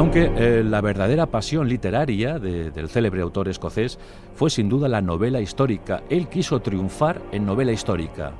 Aunque 0.00 0.32
eh, 0.34 0.64
la 0.64 0.80
verdadera 0.80 1.26
pasión 1.26 1.68
literaria 1.68 2.38
del 2.38 2.88
célebre 2.88 3.20
autor 3.20 3.48
escocés 3.48 3.98
fue 4.34 4.48
sin 4.48 4.66
duda 4.70 4.88
la 4.88 5.02
novela 5.02 5.42
histórica. 5.42 6.04
Él 6.08 6.30
quiso 6.30 6.60
triunfar 6.60 7.20
en 7.32 7.44
novela 7.44 7.70
histórica. 7.70 8.32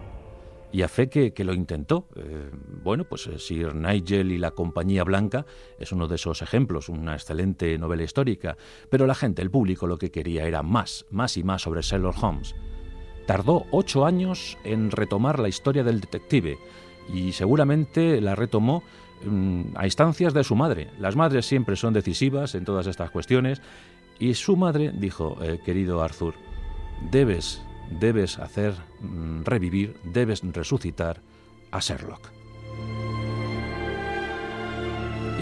Y 0.72 0.80
a 0.80 0.88
fe 0.88 1.10
que, 1.10 1.44
lo 1.44 1.52
intentó. 1.52 2.08
Eh, 2.16 2.50
bueno, 2.82 3.04
pues 3.04 3.26
eh, 3.26 3.38
Sir 3.38 3.74
Nigel 3.74 4.32
y 4.32 4.38
la 4.38 4.52
Compañía 4.52 5.04
Blanca 5.04 5.44
es 5.78 5.92
uno 5.92 6.08
de 6.08 6.14
esos 6.14 6.40
ejemplos, 6.40 6.88
una 6.88 7.12
excelente 7.12 7.76
novela 7.76 8.04
histórica. 8.04 8.56
Pero 8.88 9.06
la 9.06 9.14
gente, 9.14 9.42
el 9.42 9.50
público, 9.50 9.86
lo 9.86 9.98
que 9.98 10.10
quería 10.10 10.46
era 10.46 10.62
más, 10.62 11.04
más 11.10 11.36
y 11.36 11.44
más 11.44 11.60
sobre 11.60 11.82
Sherlock 11.82 12.22
Holmes. 12.22 12.54
Tardó 13.26 13.66
ocho 13.70 14.06
años 14.06 14.56
en 14.64 14.90
retomar 14.90 15.38
la 15.38 15.48
historia 15.48 15.84
del 15.84 16.00
detective 16.00 16.56
y 17.12 17.32
seguramente 17.32 18.20
la 18.22 18.34
retomó 18.34 18.82
Mm, 19.24 19.76
a 19.76 19.84
instancias 19.84 20.32
de 20.32 20.44
su 20.44 20.56
madre. 20.56 20.88
Las 20.98 21.14
madres 21.14 21.46
siempre 21.46 21.76
son 21.76 21.92
decisivas 21.92 22.54
en 22.54 22.64
todas 22.64 22.86
estas 22.86 23.10
cuestiones 23.10 23.60
y 24.18 24.34
su 24.34 24.56
madre 24.56 24.92
dijo, 24.94 25.36
eh, 25.42 25.60
querido 25.64 26.02
Arthur, 26.02 26.34
debes, 27.10 27.62
debes 27.90 28.38
hacer 28.38 28.74
mm, 29.00 29.42
revivir, 29.44 29.96
debes 30.04 30.42
resucitar 30.42 31.20
a 31.70 31.80
Sherlock. 31.80 32.30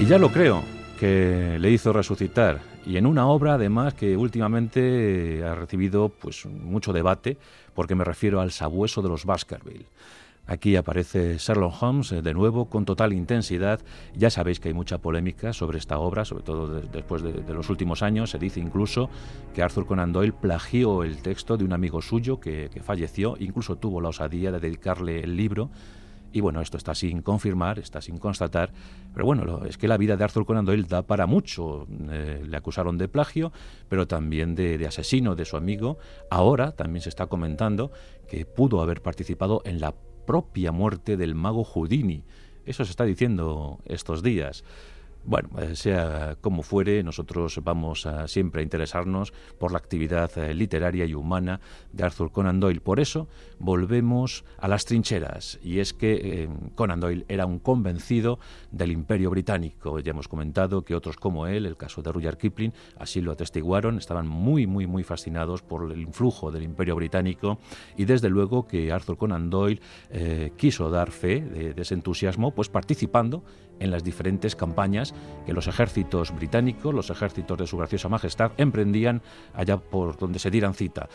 Y 0.01 0.07
ya 0.07 0.19
lo 0.19 0.31
creo, 0.31 0.63
que 0.99 1.57
le 1.61 1.71
hizo 1.71 1.93
resucitar 1.93 2.61
y 2.85 2.97
en 2.97 3.07
una 3.07 3.29
obra 3.29 3.55
además 3.55 3.95
que 3.95 4.17
últimamente 4.17 5.43
ha 5.45 5.55
recibido 5.55 6.09
pues 6.09 6.47
mucho 6.47 6.93
debate 6.93 7.37
porque 7.75 7.95
me 7.95 8.05
refiero 8.05 8.41
al 8.41 8.51
sabueso 8.51 9.03
de 9.03 9.09
los 9.09 9.25
Baskerville. 9.25 9.87
Aquí 10.49 10.77
aparece 10.77 11.37
Sherlock 11.37 11.83
Holmes 11.83 12.11
eh, 12.11 12.23
de 12.23 12.33
nuevo 12.33 12.71
con 12.71 12.87
total 12.87 13.13
intensidad. 13.13 13.81
Ya 14.17 14.31
sabéis 14.31 14.61
que 14.61 14.69
hay 14.69 14.75
mucha 14.75 14.97
polémica 14.97 15.53
sobre 15.53 15.77
esta 15.77 15.99
obra, 15.99 16.25
sobre 16.25 16.43
todo 16.43 16.81
después 16.81 17.23
de, 17.23 17.53
los 17.53 17.69
últimos 17.69 18.03
años. 18.03 18.31
Se 18.31 18.39
dice 18.39 18.59
incluso 18.59 19.11
que 19.55 19.63
Arthur 19.63 19.85
Conan 19.85 20.11
Doyle 20.11 20.33
plagió 20.33 21.05
el 21.05 21.21
texto 21.21 21.59
de 21.59 21.65
un 21.65 21.75
amigo 21.75 22.01
suyo 22.01 22.41
que, 22.41 22.71
falleció, 22.83 23.37
incluso 23.39 23.77
tuvo 23.77 24.01
la 24.01 24.09
osadía 24.09 24.51
de 24.51 24.59
dedicarle 24.59 25.21
el 25.21 25.37
libro. 25.37 25.69
Y 26.33 26.41
bueno, 26.41 26.63
esto 26.63 26.79
está 26.79 26.95
sin 26.95 27.21
confirmar, 27.21 27.79
está 27.79 28.01
sin 28.01 28.19
constatar, 28.19 28.71
pero 29.15 29.25
bueno, 29.25 29.65
es 29.65 29.79
que 29.79 29.89
la 29.89 29.97
vida 29.97 30.17
de 30.17 30.25
Arthur 30.25 30.45
Conan 30.47 30.65
Doyle 30.65 30.85
da 30.85 31.03
para 31.03 31.27
mucho. 31.27 31.87
Eh, 32.11 32.43
le 32.47 32.57
acusaron 32.57 32.97
de 32.97 33.09
plagio, 33.09 33.53
pero 33.89 34.07
también 34.07 34.55
de, 34.55 34.87
asesino 34.87 35.35
de 35.35 35.45
su 35.45 35.59
amigo. 35.59 35.99
Ahora 36.31 36.73
también 36.73 37.03
se 37.03 37.11
está 37.11 37.27
comentando 37.27 37.91
que 38.29 38.47
pudo 38.47 38.81
haber 38.81 39.03
participado 39.03 39.63
en 39.65 39.81
la 39.81 39.95
propia 40.29 40.73
muerte 40.73 41.17
del 41.17 41.35
mago 41.35 41.65
Houdini. 41.65 42.23
Eso 42.67 42.85
se 42.85 42.91
está 42.91 43.05
diciendo 43.05 43.79
estos 43.87 44.23
días. 44.23 44.63
Bueno, 45.29 45.51
eh, 45.61 45.77
sea 45.77 46.39
como 46.41 46.63
fuere, 46.63 47.03
nosotros 47.03 47.61
vamos 47.63 48.09
siempre 48.29 48.63
a 48.63 48.65
interesarnos 48.65 49.35
por 49.59 49.73
la 49.73 49.77
actividad 49.77 50.31
eh, 50.39 50.55
literaria 50.55 51.05
y 51.05 51.13
humana 51.13 51.61
de 51.93 52.03
Arthur 52.03 52.33
Conan 52.33 52.61
Doyle. 52.61 52.81
Por 52.81 52.99
eso 52.99 53.29
volvemos 53.59 54.47
a 54.57 54.69
las 54.69 54.87
trincheras. 54.87 55.59
Y 55.63 55.81
es 55.81 55.93
que 55.93 56.15
eh, 56.15 56.49
Conan 56.75 57.01
Doyle 57.01 57.27
era 57.29 57.45
un 57.45 57.59
convencido 57.59 58.39
del 58.71 58.91
imperio 58.91 59.29
británico. 59.29 59.99
Ya 59.99 60.13
hemos 60.13 60.29
comentado 60.29 60.81
que 60.81 60.95
otros 60.95 61.19
como 61.19 61.47
él, 61.47 61.67
el 61.67 61.77
caso 61.77 62.01
de 62.01 62.11
Rudyard 62.11 62.39
Kipling, 62.39 62.73
así 62.99 63.21
lo 63.21 63.33
atestiguaron, 63.33 63.99
estaban 63.99 64.27
muy, 64.27 64.67
muy, 64.67 64.87
muy 64.87 65.03
fascinados 65.03 65.61
por 65.61 65.93
el 65.93 66.01
influjo 66.01 66.51
del 66.51 66.63
imperio 66.63 66.97
británico. 66.97 67.59
Y 67.99 68.07
desde 68.07 68.31
luego 68.31 68.67
que 68.67 68.91
Arthur 68.91 69.19
Conan 69.19 69.51
Doyle 69.51 69.83
quiso 70.57 70.89
dar 70.89 71.11
fe 71.11 71.43
de 71.43 71.83
ese 71.83 71.93
entusiasmo, 71.93 72.55
pues 72.55 72.71
participando 72.71 73.43
en 73.81 73.91
las 73.91 74.05
diferentes 74.05 74.57
campañas 74.57 75.15
que 75.47 75.53
los 75.53 75.67
ejércitos 75.67 76.35
británicos, 76.35 76.95
los 76.95 77.11
ejércitos 77.11 77.57
de 77.59 77.67
su 77.67 77.77
graciosa 77.77 78.09
majestad, 78.09 78.53
emprendían 78.59 79.23
allá 79.55 79.79
por 79.79 80.17
donde 80.17 80.39
se 80.39 80.51
dieran 80.51 80.75
cita. 80.75 81.09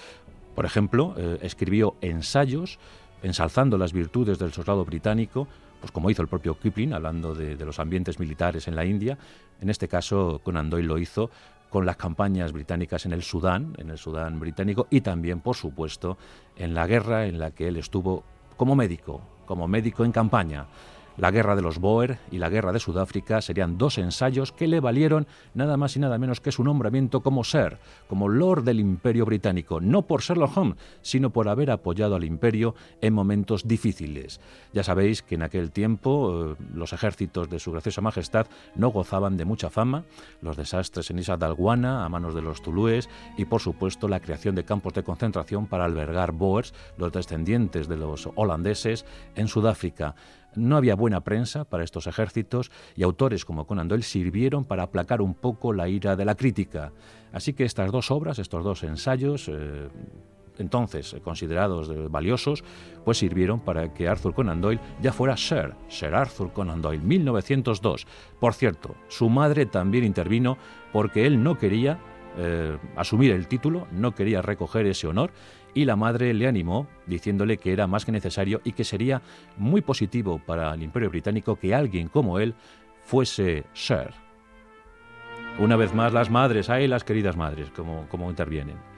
Por 0.56 0.66
ejemplo, 0.66 1.14
eh, 1.18 1.40
escribió 1.42 1.96
ensayos 2.02 2.80
ensalzando 3.24 3.78
las 3.78 3.94
virtudes 3.94 4.38
del 4.38 4.52
soldado 4.52 4.86
británico, 4.86 5.48
pues 5.80 5.92
como 5.92 6.10
hizo 6.10 6.22
el 6.22 6.28
propio 6.28 6.58
Kipling, 6.58 6.94
hablando 6.94 7.34
de, 7.34 7.56
los 7.58 7.80
ambientes 7.80 8.20
militares 8.20 8.68
en 8.68 8.76
la 8.76 8.86
India. 8.86 9.18
En 9.60 9.70
este 9.70 9.88
caso, 9.88 10.42
Conan 10.44 10.70
Doyle 10.70 10.88
lo 10.88 10.98
hizo 10.98 11.30
con 11.70 11.86
las 11.86 11.98
campañas 11.98 12.52
británicas 12.52 13.06
en 13.06 13.14
el 13.14 13.24
Sudán, 13.24 13.74
en 13.78 13.90
el 13.90 13.98
Sudán 13.98 14.40
británico, 14.40 14.88
y 14.90 15.02
también, 15.02 15.40
por 15.40 15.56
supuesto, 15.56 16.18
en 16.56 16.74
la 16.74 16.86
guerra 16.86 17.26
en 17.26 17.40
la 17.40 17.52
que 17.52 17.68
él 17.68 17.78
estuvo 17.78 18.24
como 18.58 18.76
médico, 18.76 19.22
como 19.46 19.68
médico 19.68 20.06
en 20.06 20.12
campaña. 20.12 20.68
La 21.16 21.30
guerra 21.30 21.56
de 21.56 21.62
los 21.62 21.78
Boer 21.78 22.18
y 22.32 22.40
la 22.40 22.50
guerra 22.50 22.72
de 22.72 22.80
Sudáfrica 22.80 23.42
serían 23.42 23.78
dos 23.78 24.00
ensayos 24.00 24.52
que 24.52 24.68
le 24.68 24.80
valieron 24.80 25.28
nada 25.54 25.78
más 25.78 25.96
y 25.96 26.00
nada 26.00 26.18
menos 26.18 26.42
que 26.42 26.52
su 26.52 26.64
nombramiento 26.64 27.22
como 27.22 27.44
Sir, 27.44 27.78
como 28.08 28.30
Lord 28.30 28.64
del 28.64 28.80
Imperio 28.80 29.26
Británico, 29.26 29.80
no 29.80 30.02
por 30.02 30.22
Sherlock 30.22 30.58
Holmes, 30.58 30.78
sino 31.04 31.30
por 31.30 31.50
haber 31.50 31.70
apoyado 31.70 32.16
al 32.16 32.24
Imperio 32.24 32.74
en 33.02 33.14
momentos 33.14 33.68
difíciles. 33.68 34.42
Ya 34.74 34.84
sabéis 34.84 35.22
que 35.22 35.36
en 35.36 35.44
aquel 35.44 35.72
tiempo 35.72 36.54
eh, 36.54 36.56
los 36.74 36.94
ejércitos 36.94 37.48
de 37.48 37.60
su 37.60 37.72
graciosa 37.72 38.02
majestad 38.02 38.48
no 38.76 38.90
gozaban 38.90 39.38
de 39.38 39.46
mucha 39.46 39.70
fama, 39.70 40.06
los 40.42 40.58
desastres 40.58 41.12
en 41.12 41.20
Isla 41.20 41.38
a 41.44 42.10
manos 42.10 42.34
de 42.34 42.42
los 42.42 42.62
tulúes 42.62 43.10
y 43.38 43.46
por 43.46 43.62
supuesto 43.62 44.08
la 44.08 44.20
creación 44.20 44.56
de 44.56 44.66
campos 44.66 44.94
de 44.94 45.04
concentración 45.04 45.68
para 45.68 45.86
albergar 45.86 46.32
Boers, 46.32 46.74
los 46.98 47.12
descendientes 47.12 47.88
de 47.88 47.98
los 47.98 48.30
holandeses, 48.36 49.06
en 49.36 49.48
Sudáfrica. 49.48 50.16
No 50.56 50.78
había 50.78 50.96
buena 50.96 51.22
prensa 51.22 51.66
para 51.66 51.84
estos 51.84 52.08
ejércitos 52.08 52.72
y 52.96 53.04
autores 53.04 53.46
como 53.46 53.66
Conan 53.66 53.88
Doyle 53.88 54.04
sirvieron 54.04 54.66
para 54.66 54.84
aplacar 54.84 55.22
un 55.22 55.34
poco 55.34 55.74
la 55.74 55.88
ira 55.88 56.16
de 56.16 56.26
la 56.26 56.36
crítica. 56.36 56.92
Así 57.32 57.54
que 57.54 57.66
estas 57.66 57.92
dos 57.92 58.12
obras, 58.12 58.40
estos 58.40 58.64
dos 58.64 58.84
ensayos, 58.84 59.50
eh, 59.50 59.90
entonces 60.58 61.16
considerados 61.24 61.92
valiosos, 62.12 62.64
pues 63.04 63.18
sirvieron 63.18 63.60
para 63.60 63.94
que 63.94 64.08
Arthur 64.08 64.34
Conan 64.34 64.62
Doyle 64.62 64.82
ya 65.02 65.12
fuera 65.12 65.38
Sir, 65.38 65.74
Sir 65.88 66.14
Arthur 66.14 66.54
Conan 66.54 66.82
Doyle, 66.82 67.04
1902. 67.04 68.06
Por 68.40 68.54
cierto, 68.54 68.96
su 69.08 69.30
madre 69.30 69.66
también 69.66 70.04
intervino 70.04 70.58
porque 70.92 71.26
él 71.26 71.42
no 71.42 71.58
quería 71.58 72.00
eh, 72.38 72.78
asumir 72.96 73.32
el 73.32 73.48
título, 73.48 73.88
no 73.92 74.14
quería 74.14 74.42
recoger 74.42 74.88
ese 74.88 75.08
honor 75.08 75.32
y 75.74 75.86
la 75.86 75.96
madre 75.96 76.34
le 76.34 76.48
animó 76.48 76.88
diciéndole 77.08 77.58
que 77.58 77.74
era 77.74 77.88
más 77.88 78.06
que 78.06 78.12
necesario 78.12 78.62
y 78.64 78.74
que 78.74 78.84
sería 78.84 79.22
muy 79.58 79.82
positivo 79.82 80.40
para 80.40 80.74
el 80.74 80.84
Imperio 80.84 81.10
Británico 81.10 81.56
que 81.56 81.74
alguien 81.74 82.08
como 82.08 82.40
él 82.40 82.56
fuese 83.04 83.66
Sir. 83.74 84.12
Una 85.60 85.76
vez 85.76 85.94
más 85.94 86.14
las 86.14 86.32
madres, 86.32 86.70
hay 86.70 86.88
las 86.88 87.04
queridas 87.04 87.38
madres, 87.38 87.70
como, 87.72 88.08
como 88.10 88.30
intervienen. 88.30 88.93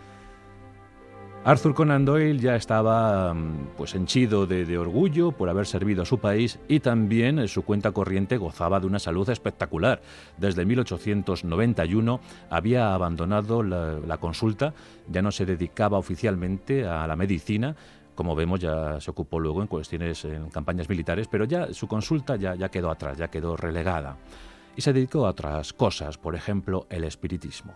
Arthur 1.47 1.75
Conan 1.75 2.05
Doyle 2.05 2.39
ya 2.39 2.55
estaba 2.55 3.31
mm, 3.31 3.75
pues 3.77 3.93
henchido 3.93 4.47
de, 4.47 4.77
orgullo 4.79 5.31
por 5.31 5.47
haber 5.47 5.67
servido 5.67 6.01
a 6.01 6.05
su 6.05 6.17
país 6.17 6.57
y 6.67 6.79
también 6.79 7.37
en 7.37 7.47
su 7.47 7.61
cuenta 7.61 7.91
corriente 7.91 8.37
gozaba 8.37 8.79
de 8.79 8.87
una 8.87 8.97
salud 8.97 9.29
espectacular. 9.29 10.01
Desde 10.39 10.65
1891 10.65 12.19
había 12.49 12.95
abandonado 12.95 13.61
la, 13.61 14.17
consulta, 14.17 14.73
ya 15.07 15.21
no 15.21 15.31
se 15.31 15.45
dedicaba 15.45 15.99
oficialmente 15.99 16.87
a 16.87 17.05
la 17.05 17.15
medicina, 17.15 17.75
como 18.15 18.35
vemos 18.35 18.59
ya 18.59 18.99
se 18.99 19.11
ocupó 19.11 19.39
luego 19.39 19.61
en 19.61 19.67
cuestiones 19.67 20.25
en 20.25 20.49
campañas 20.49 20.89
militares, 20.89 21.27
pero 21.29 21.45
ya 21.45 21.71
su 21.75 21.87
consulta 21.87 22.37
ya, 22.37 22.55
ya 22.55 22.69
quedó 22.69 22.89
atrás, 22.89 23.19
ya 23.19 23.27
quedó 23.27 23.55
relegada. 23.55 24.17
Y 24.75 24.81
se 24.81 24.93
dedicó 24.93 25.27
a 25.27 25.29
otras 25.29 25.73
cosas, 25.73 26.17
por 26.17 26.33
ejemplo, 26.33 26.87
el 26.89 27.03
espiritismo. 27.03 27.75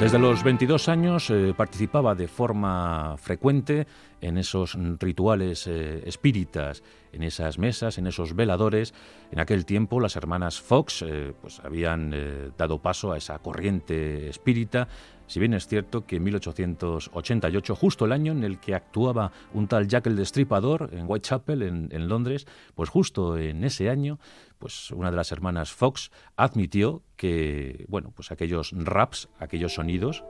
Desde 0.00 0.18
los 0.18 0.42
22 0.42 0.88
años 0.88 1.30
eh, 1.30 1.54
participaba 1.56 2.16
de 2.16 2.26
forma 2.26 3.16
frecuente 3.18 3.86
en 4.20 4.36
esos 4.36 4.76
rituales 4.98 5.66
eh, 5.68 6.02
espíritas, 6.06 6.82
en 7.12 7.22
esas 7.22 7.58
mesas, 7.58 7.98
en 7.98 8.08
esos 8.08 8.34
veladores. 8.34 8.94
En 9.30 9.38
aquel 9.38 9.64
tiempo 9.64 10.00
las 10.00 10.16
hermanas 10.16 10.60
Fox 10.60 11.02
eh, 11.02 11.32
pues 11.40 11.60
habían 11.60 12.12
dado 12.58 12.80
paso 12.80 13.12
a 13.12 13.18
esa 13.18 13.38
corriente 13.38 14.28
espírita 14.28 14.88
si 15.32 15.40
bien 15.40 15.54
es 15.54 15.66
cierto 15.66 16.04
que 16.04 16.16
en 16.16 16.24
1888, 16.24 17.74
justo 17.74 18.04
el 18.04 18.12
año 18.12 18.32
en 18.32 18.44
el 18.44 18.58
que 18.58 18.74
actuaba 18.74 19.32
un 19.54 19.66
tal 19.66 19.88
Jack 19.88 20.06
el 20.08 20.16
Destripador 20.16 20.90
en 20.92 21.06
Whitechapel, 21.08 21.62
en, 21.62 21.88
en 21.90 22.06
Londres, 22.06 22.46
pues 22.74 22.90
justo 22.90 23.38
en 23.38 23.64
ese 23.64 23.88
año, 23.88 24.18
pues 24.62 24.92
una 24.92 25.10
de 25.10 25.16
las 25.16 25.32
hermanas 25.32 25.72
Fox 25.72 26.12
admitió 26.36 27.02
que, 27.16 27.84
bueno, 27.88 28.12
pues 28.14 28.30
aquellos 28.30 28.70
raps, 28.72 29.28
aquellos 29.40 29.74
sonidos, 29.74 30.22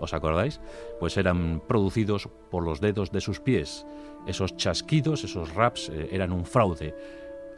¿os 0.00 0.14
acordáis? 0.14 0.62
Pues 0.98 1.18
eran 1.18 1.62
producidos 1.68 2.30
por 2.50 2.64
los 2.64 2.80
dedos 2.80 3.12
de 3.12 3.20
sus 3.20 3.38
pies. 3.38 3.84
Esos 4.26 4.56
chasquidos, 4.56 5.24
esos 5.24 5.54
raps 5.54 5.90
eh, 5.90 6.08
eran 6.10 6.32
un 6.32 6.46
fraude. 6.46 6.94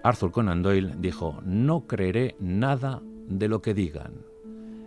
Arthur 0.03 0.33
Conan 0.33 0.61
Doyle 0.61 0.97
dijo, 0.99 1.39
no 1.45 1.87
creeré 1.87 2.35
nada 2.41 3.01
de 3.29 3.47
lo 3.47 3.63
que 3.63 3.73
digan 3.73 4.25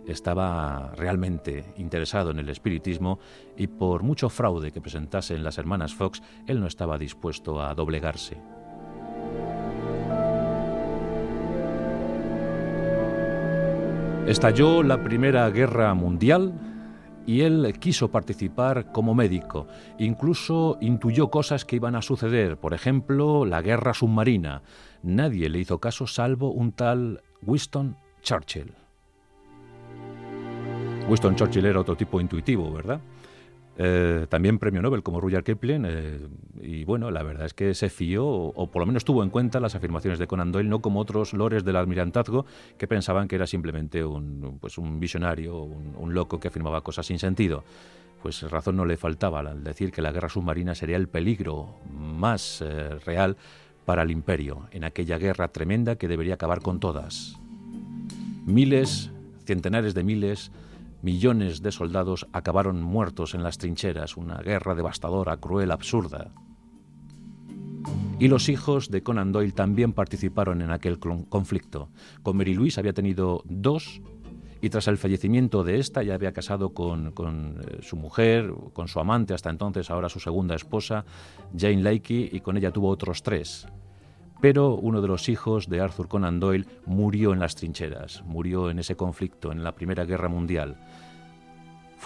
estaba 0.06 0.92
realmente 0.94 1.64
interesado 1.78 2.30
en 2.30 2.38
el 2.38 2.48
espiritismo 2.48 3.18
y 3.56 3.66
por 3.66 4.04
mucho 4.04 4.28
fraude 4.28 4.70
que 4.70 4.80
presentasen 4.80 5.42
las 5.42 5.58
hermanas 5.58 5.96
Fox, 5.96 6.22
él 6.46 6.60
no 6.60 6.68
estaba 6.68 6.96
dispuesto 6.96 7.60
a 7.60 7.74
doblegarse. 7.74 8.36
Estalló 14.26 14.82
la 14.82 15.04
Primera 15.04 15.48
Guerra 15.50 15.94
Mundial 15.94 16.52
y 17.26 17.42
él 17.42 17.72
quiso 17.78 18.10
participar 18.10 18.90
como 18.90 19.14
médico. 19.14 19.68
Incluso 20.00 20.78
intuyó 20.80 21.30
cosas 21.30 21.64
que 21.64 21.76
iban 21.76 21.94
a 21.94 22.02
suceder, 22.02 22.56
por 22.56 22.74
ejemplo, 22.74 23.44
la 23.44 23.62
guerra 23.62 23.94
submarina. 23.94 24.62
Nadie 25.04 25.48
le 25.48 25.60
hizo 25.60 25.78
caso 25.78 26.08
salvo 26.08 26.50
un 26.50 26.72
tal 26.72 27.22
Winston 27.42 27.96
Churchill. 28.20 28.74
Winston 31.08 31.36
Churchill 31.36 31.66
era 31.66 31.80
otro 31.80 31.96
tipo 31.96 32.20
intuitivo, 32.20 32.72
¿verdad? 32.72 33.00
Eh, 33.78 34.26
también 34.30 34.58
premio 34.58 34.80
Nobel 34.80 35.02
como 35.02 35.20
Rudyard 35.20 35.44
Kipling 35.44 35.84
eh, 35.86 36.18
y 36.62 36.84
bueno, 36.84 37.10
la 37.10 37.22
verdad 37.22 37.44
es 37.44 37.52
que 37.52 37.74
se 37.74 37.90
fió 37.90 38.26
o, 38.26 38.70
por 38.70 38.80
lo 38.80 38.86
menos 38.86 39.04
tuvo 39.04 39.22
en 39.22 39.28
cuenta 39.28 39.60
las 39.60 39.74
afirmaciones 39.74 40.18
de 40.18 40.26
Conan 40.26 40.50
Doyle, 40.50 40.70
no 40.70 40.80
como 40.80 40.98
otros 40.98 41.34
lores 41.34 41.62
del 41.62 41.76
almirantazgo 41.76 42.46
que 42.78 42.88
pensaban 42.88 43.28
que 43.28 43.36
era 43.36 43.46
simplemente 43.46 44.02
un, 44.02 44.58
pues 44.60 44.78
un 44.78 44.98
visionario, 44.98 45.62
un, 45.62 46.14
loco 46.14 46.40
que 46.40 46.48
afirmaba 46.48 46.80
cosas 46.80 47.04
sin 47.04 47.18
sentido. 47.18 47.64
Pues 48.22 48.42
razón 48.50 48.76
no 48.76 48.86
le 48.86 48.96
faltaba 48.96 49.40
al 49.40 49.62
decir 49.62 49.92
que 49.92 50.00
la 50.00 50.10
guerra 50.10 50.30
submarina 50.30 50.74
sería 50.74 50.96
el 50.96 51.08
peligro 51.08 51.76
más 51.92 52.62
eh, 52.62 52.98
real 53.04 53.36
para 53.84 54.02
el 54.02 54.10
imperio 54.10 54.68
en 54.70 54.84
aquella 54.84 55.18
guerra 55.18 55.48
tremenda 55.48 55.96
que 55.96 56.08
debería 56.08 56.34
acabar 56.34 56.62
con 56.62 56.80
todas. 56.80 57.36
Miles, 58.46 59.10
centenares 59.44 59.92
de 59.92 60.02
miles, 60.02 60.50
Millones 61.06 61.62
de 61.62 61.70
soldados 61.70 62.26
acabaron 62.32 62.82
muertos 62.82 63.36
en 63.36 63.44
las 63.44 63.58
trincheras, 63.58 64.16
una 64.16 64.38
guerra 64.38 64.74
devastadora, 64.74 65.36
cruel, 65.36 65.70
absurda. 65.70 66.32
Y 68.18 68.26
los 68.26 68.48
hijos 68.48 68.90
de 68.90 69.04
Conan 69.04 69.30
Doyle 69.30 69.52
también 69.52 69.92
participaron 69.92 70.62
en 70.62 70.72
aquel 70.72 70.98
conflicto. 70.98 71.90
Con 72.24 72.36
Mary 72.36 72.54
Louise 72.54 72.80
había 72.80 72.92
tenido 72.92 73.44
dos 73.44 74.02
y 74.60 74.68
tras 74.68 74.88
el 74.88 74.98
fallecimiento 74.98 75.62
de 75.62 75.78
esta 75.78 76.02
ya 76.02 76.14
había 76.14 76.32
casado 76.32 76.70
con, 76.74 77.14
eh, 77.16 77.82
su 77.82 77.94
mujer, 77.94 78.52
con 78.72 78.88
su 78.88 78.98
amante 78.98 79.32
hasta 79.32 79.50
entonces, 79.50 79.92
ahora 79.92 80.08
su 80.08 80.18
segunda 80.18 80.56
esposa, 80.56 81.04
Jane 81.56 81.84
Lakey, 81.84 82.30
y 82.32 82.40
con 82.40 82.56
ella 82.56 82.72
tuvo 82.72 82.88
otros 82.88 83.22
tres. 83.22 83.68
Pero 84.40 84.74
uno 84.74 85.00
de 85.00 85.08
los 85.08 85.28
hijos 85.28 85.68
de 85.68 85.80
Arthur 85.80 86.08
Conan 86.08 86.40
Doyle 86.40 86.66
murió 86.84 87.32
en 87.32 87.38
las 87.38 87.54
trincheras, 87.54 88.22
murió 88.26 88.70
en 88.70 88.78
ese 88.78 88.96
conflicto, 88.96 89.50
en 89.50 89.64
la 89.64 89.74
Primera 89.74 90.04
Guerra 90.04 90.28
Mundial. 90.28 90.76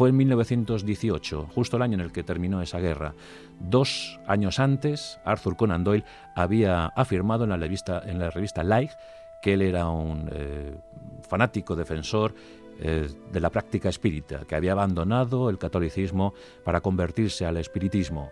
Fue 0.00 0.08
en 0.08 0.16
1918, 0.16 1.48
justo 1.54 1.76
el 1.76 1.82
año 1.82 1.96
en 1.96 2.00
el 2.00 2.10
que 2.10 2.22
terminó 2.22 2.62
esa 2.62 2.78
guerra. 2.78 3.12
Dos 3.58 4.18
años 4.26 4.58
antes, 4.58 5.20
Arthur 5.26 5.58
Conan 5.58 5.84
Doyle 5.84 6.06
había 6.34 6.86
afirmado 6.86 7.44
en 7.44 7.50
la 7.50 7.58
revista, 7.58 8.00
en 8.06 8.18
la 8.18 8.30
revista 8.30 8.64
Life 8.64 8.96
que 9.42 9.52
él 9.52 9.60
era 9.60 9.90
un 9.90 10.30
eh, 10.32 10.74
fanático 11.28 11.76
defensor 11.76 12.34
eh, 12.78 13.10
de 13.30 13.40
la 13.40 13.50
práctica 13.50 13.90
espírita, 13.90 14.46
que 14.46 14.54
había 14.54 14.72
abandonado 14.72 15.50
el 15.50 15.58
catolicismo 15.58 16.32
para 16.64 16.80
convertirse 16.80 17.44
al 17.44 17.58
espiritismo. 17.58 18.30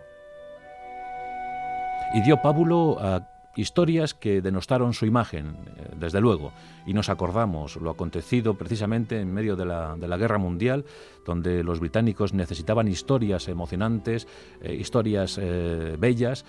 Y 2.15 2.21
dio 2.23 2.41
pábulo 2.41 2.97
a 2.99 3.27
historias 3.59 4.13
que 4.13 4.41
denostaron 4.41 4.93
su 4.93 5.05
imagen, 5.05 5.57
eh, 5.77 5.89
desde 5.99 6.21
luego, 6.21 6.51
y 6.85 6.93
nos 6.93 7.09
acordamos 7.09 7.75
lo 7.75 7.89
acontecido 7.89 8.55
precisamente 8.55 9.19
en 9.19 9.33
medio 9.33 9.55
de 9.55 9.65
la, 9.65 10.17
Guerra 10.17 10.37
Mundial, 10.37 10.85
donde 11.25 11.63
los 11.63 11.79
británicos 11.79 12.33
necesitaban 12.33 12.87
historias 12.87 13.47
emocionantes, 13.47 14.27
eh, 14.61 14.73
historias 14.73 15.37
eh, 15.41 15.95
bellas, 15.99 16.45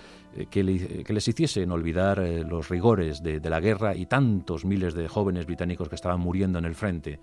que, 0.49 0.63
les 0.63 1.27
hiciesen 1.27 1.71
olvidar 1.71 2.19
los 2.19 2.69
rigores 2.69 3.21
de, 3.21 3.41
de 3.41 3.49
la 3.49 3.59
guerra 3.59 3.97
y 3.97 4.05
tantos 4.05 4.63
miles 4.63 4.93
de 4.93 5.09
jóvenes 5.09 5.45
británicos 5.45 5.89
que 5.89 5.95
estaban 5.95 6.21
muriendo 6.21 6.57
en 6.57 6.63
el 6.63 6.73
frente. 6.73 7.19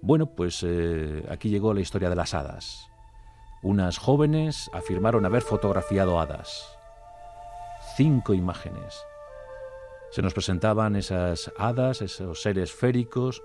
Bueno, 0.00 0.24
pues 0.24 0.64
aquí 1.28 1.50
llegó 1.50 1.74
la 1.74 1.82
historia 1.82 2.08
de 2.08 2.16
las 2.16 2.32
hadas. 2.32 2.88
Unas 3.62 3.98
jóvenes 3.98 4.70
afirmaron 4.72 5.26
haber 5.26 5.42
fotografiado 5.42 6.18
hadas. 6.18 6.64
Cinco 7.96 8.32
imágenes. 8.32 9.04
Se 10.10 10.22
nos 10.22 10.34
presentaban 10.34 10.96
esas 10.96 11.52
hadas, 11.58 12.02
esos 12.02 12.42
seres 12.42 12.72
féricos, 12.72 13.42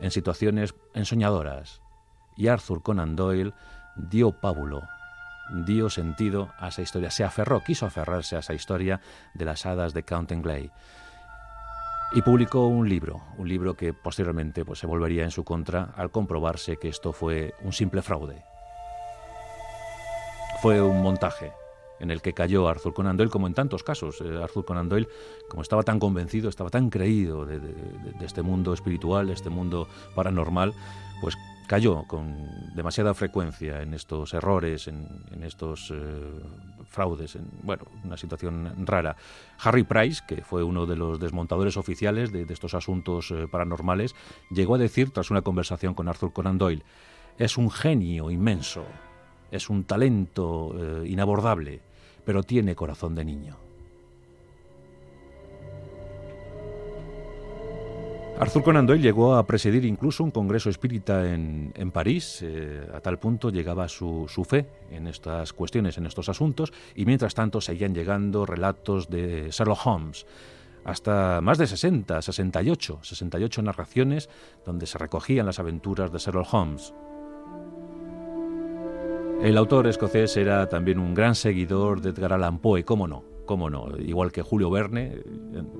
en 0.00 0.10
situaciones 0.10 0.74
ensoñadoras. 0.94 1.80
Y 2.36 2.48
Arthur 2.48 2.82
Conan 2.82 3.16
Doyle 3.16 3.52
dio 3.96 4.32
pábulo, 4.32 4.82
dio 5.66 5.90
sentido 5.90 6.50
a 6.58 6.68
esa 6.68 6.82
historia, 6.82 7.10
se 7.10 7.24
aferró, 7.24 7.62
quiso 7.64 7.86
aferrarse 7.86 8.36
a 8.36 8.40
esa 8.40 8.54
historia 8.54 9.00
de 9.34 9.44
las 9.44 9.66
hadas 9.66 9.94
de 9.94 10.02
Glay 10.02 10.70
y 12.12 12.22
publicó 12.22 12.66
un 12.66 12.88
libro, 12.88 13.22
un 13.36 13.48
libro 13.48 13.74
que 13.74 13.92
posteriormente 13.92 14.64
pues, 14.64 14.78
se 14.78 14.86
volvería 14.86 15.24
en 15.24 15.30
su 15.30 15.44
contra 15.44 15.92
al 15.96 16.10
comprobarse 16.10 16.78
que 16.78 16.88
esto 16.88 17.12
fue 17.12 17.54
un 17.62 17.72
simple 17.72 18.02
fraude. 18.02 18.42
Fue 20.62 20.80
un 20.80 21.02
montaje 21.02 21.52
en 22.00 22.10
el 22.10 22.22
que 22.22 22.32
cayó 22.32 22.68
Arthur 22.68 22.94
Conan 22.94 23.16
Doyle, 23.16 23.30
como 23.30 23.46
en 23.46 23.54
tantos 23.54 23.82
casos. 23.82 24.20
Eh, 24.20 24.40
Arthur 24.42 24.64
Conan 24.64 24.88
Doyle, 24.88 25.08
como 25.48 25.62
estaba 25.62 25.82
tan 25.82 25.98
convencido, 25.98 26.48
estaba 26.48 26.70
tan 26.70 26.90
creído 26.90 27.44
de, 27.44 27.60
este 28.20 28.42
mundo 28.42 28.72
espiritual, 28.72 29.28
de 29.28 29.34
este 29.34 29.50
mundo 29.50 29.88
paranormal, 30.14 30.74
pues 31.20 31.36
cayó 31.66 32.04
con 32.04 32.74
demasiada 32.74 33.12
frecuencia 33.14 33.82
en 33.82 33.92
estos 33.92 34.32
errores, 34.32 34.88
en, 34.88 35.42
estos 35.42 35.92
eh, 35.94 36.40
fraudes, 36.86 37.36
en 37.36 37.46
bueno, 37.62 37.84
una 38.04 38.16
situación 38.16 38.86
rara. 38.86 39.16
Harry 39.58 39.84
Price, 39.84 40.22
que 40.26 40.42
fue 40.42 40.62
uno 40.62 40.86
de 40.86 40.96
los 40.96 41.20
desmontadores 41.20 41.76
oficiales 41.76 42.32
de, 42.32 42.46
estos 42.48 42.74
asuntos 42.74 43.30
eh, 43.30 43.46
paranormales, 43.50 44.14
llegó 44.50 44.76
a 44.76 44.78
decir, 44.78 45.10
tras 45.10 45.30
una 45.30 45.42
conversación 45.42 45.94
con 45.94 46.08
Arthur 46.08 46.32
Conan 46.32 46.58
Doyle, 46.58 46.84
es 47.36 47.58
un 47.58 47.70
genio 47.70 48.30
inmenso, 48.30 48.84
es 49.50 49.70
un 49.70 49.84
talento 49.84 50.74
inabordable, 51.04 51.82
pero 52.28 52.42
tiene 52.42 52.74
corazón 52.74 53.14
de 53.14 53.24
niño. 53.24 53.56
Arthur 58.38 58.62
Conan 58.62 58.86
Doyle 58.86 59.00
llegó 59.00 59.34
a 59.34 59.46
presidir 59.46 59.86
incluso 59.86 60.24
un 60.24 60.30
congreso 60.30 60.68
espírita 60.68 61.32
en, 61.32 61.90
París, 61.90 62.40
eh, 62.42 62.86
a 62.92 63.00
tal 63.00 63.18
punto 63.18 63.48
llegaba 63.48 63.88
su, 63.88 64.26
su, 64.28 64.44
fe 64.44 64.66
en 64.90 65.06
estas 65.06 65.54
cuestiones, 65.54 65.96
en 65.96 66.04
estos 66.04 66.28
asuntos, 66.28 66.70
y 66.94 67.06
mientras 67.06 67.34
tanto 67.34 67.62
seguían 67.62 67.94
llegando 67.94 68.44
relatos 68.44 69.08
de 69.08 69.48
Sherlock 69.50 69.86
Holmes, 69.86 70.26
hasta 70.84 71.40
más 71.40 71.56
de 71.56 71.66
60, 71.66 72.20
68, 72.20 72.98
68 73.04 73.62
narraciones 73.62 74.28
donde 74.66 74.84
se 74.84 74.98
recogían 74.98 75.46
las 75.46 75.60
aventuras 75.60 76.12
de 76.12 76.18
Sherlock 76.18 76.52
Holmes. 76.52 76.92
El 79.40 79.56
autor 79.56 79.86
escocés 79.86 80.36
era 80.36 80.68
también 80.68 80.98
un 80.98 81.14
gran 81.14 81.36
seguidor 81.36 82.00
de 82.00 82.10
Edgar 82.10 82.32
Allan 82.32 82.58
Poe, 82.58 82.84
cómo 82.84 83.06
no, 83.06 83.22
cómo 83.46 83.70
no, 83.70 83.96
igual 83.98 84.32
que 84.32 84.42
Julio 84.42 84.68
Verne, 84.68 85.22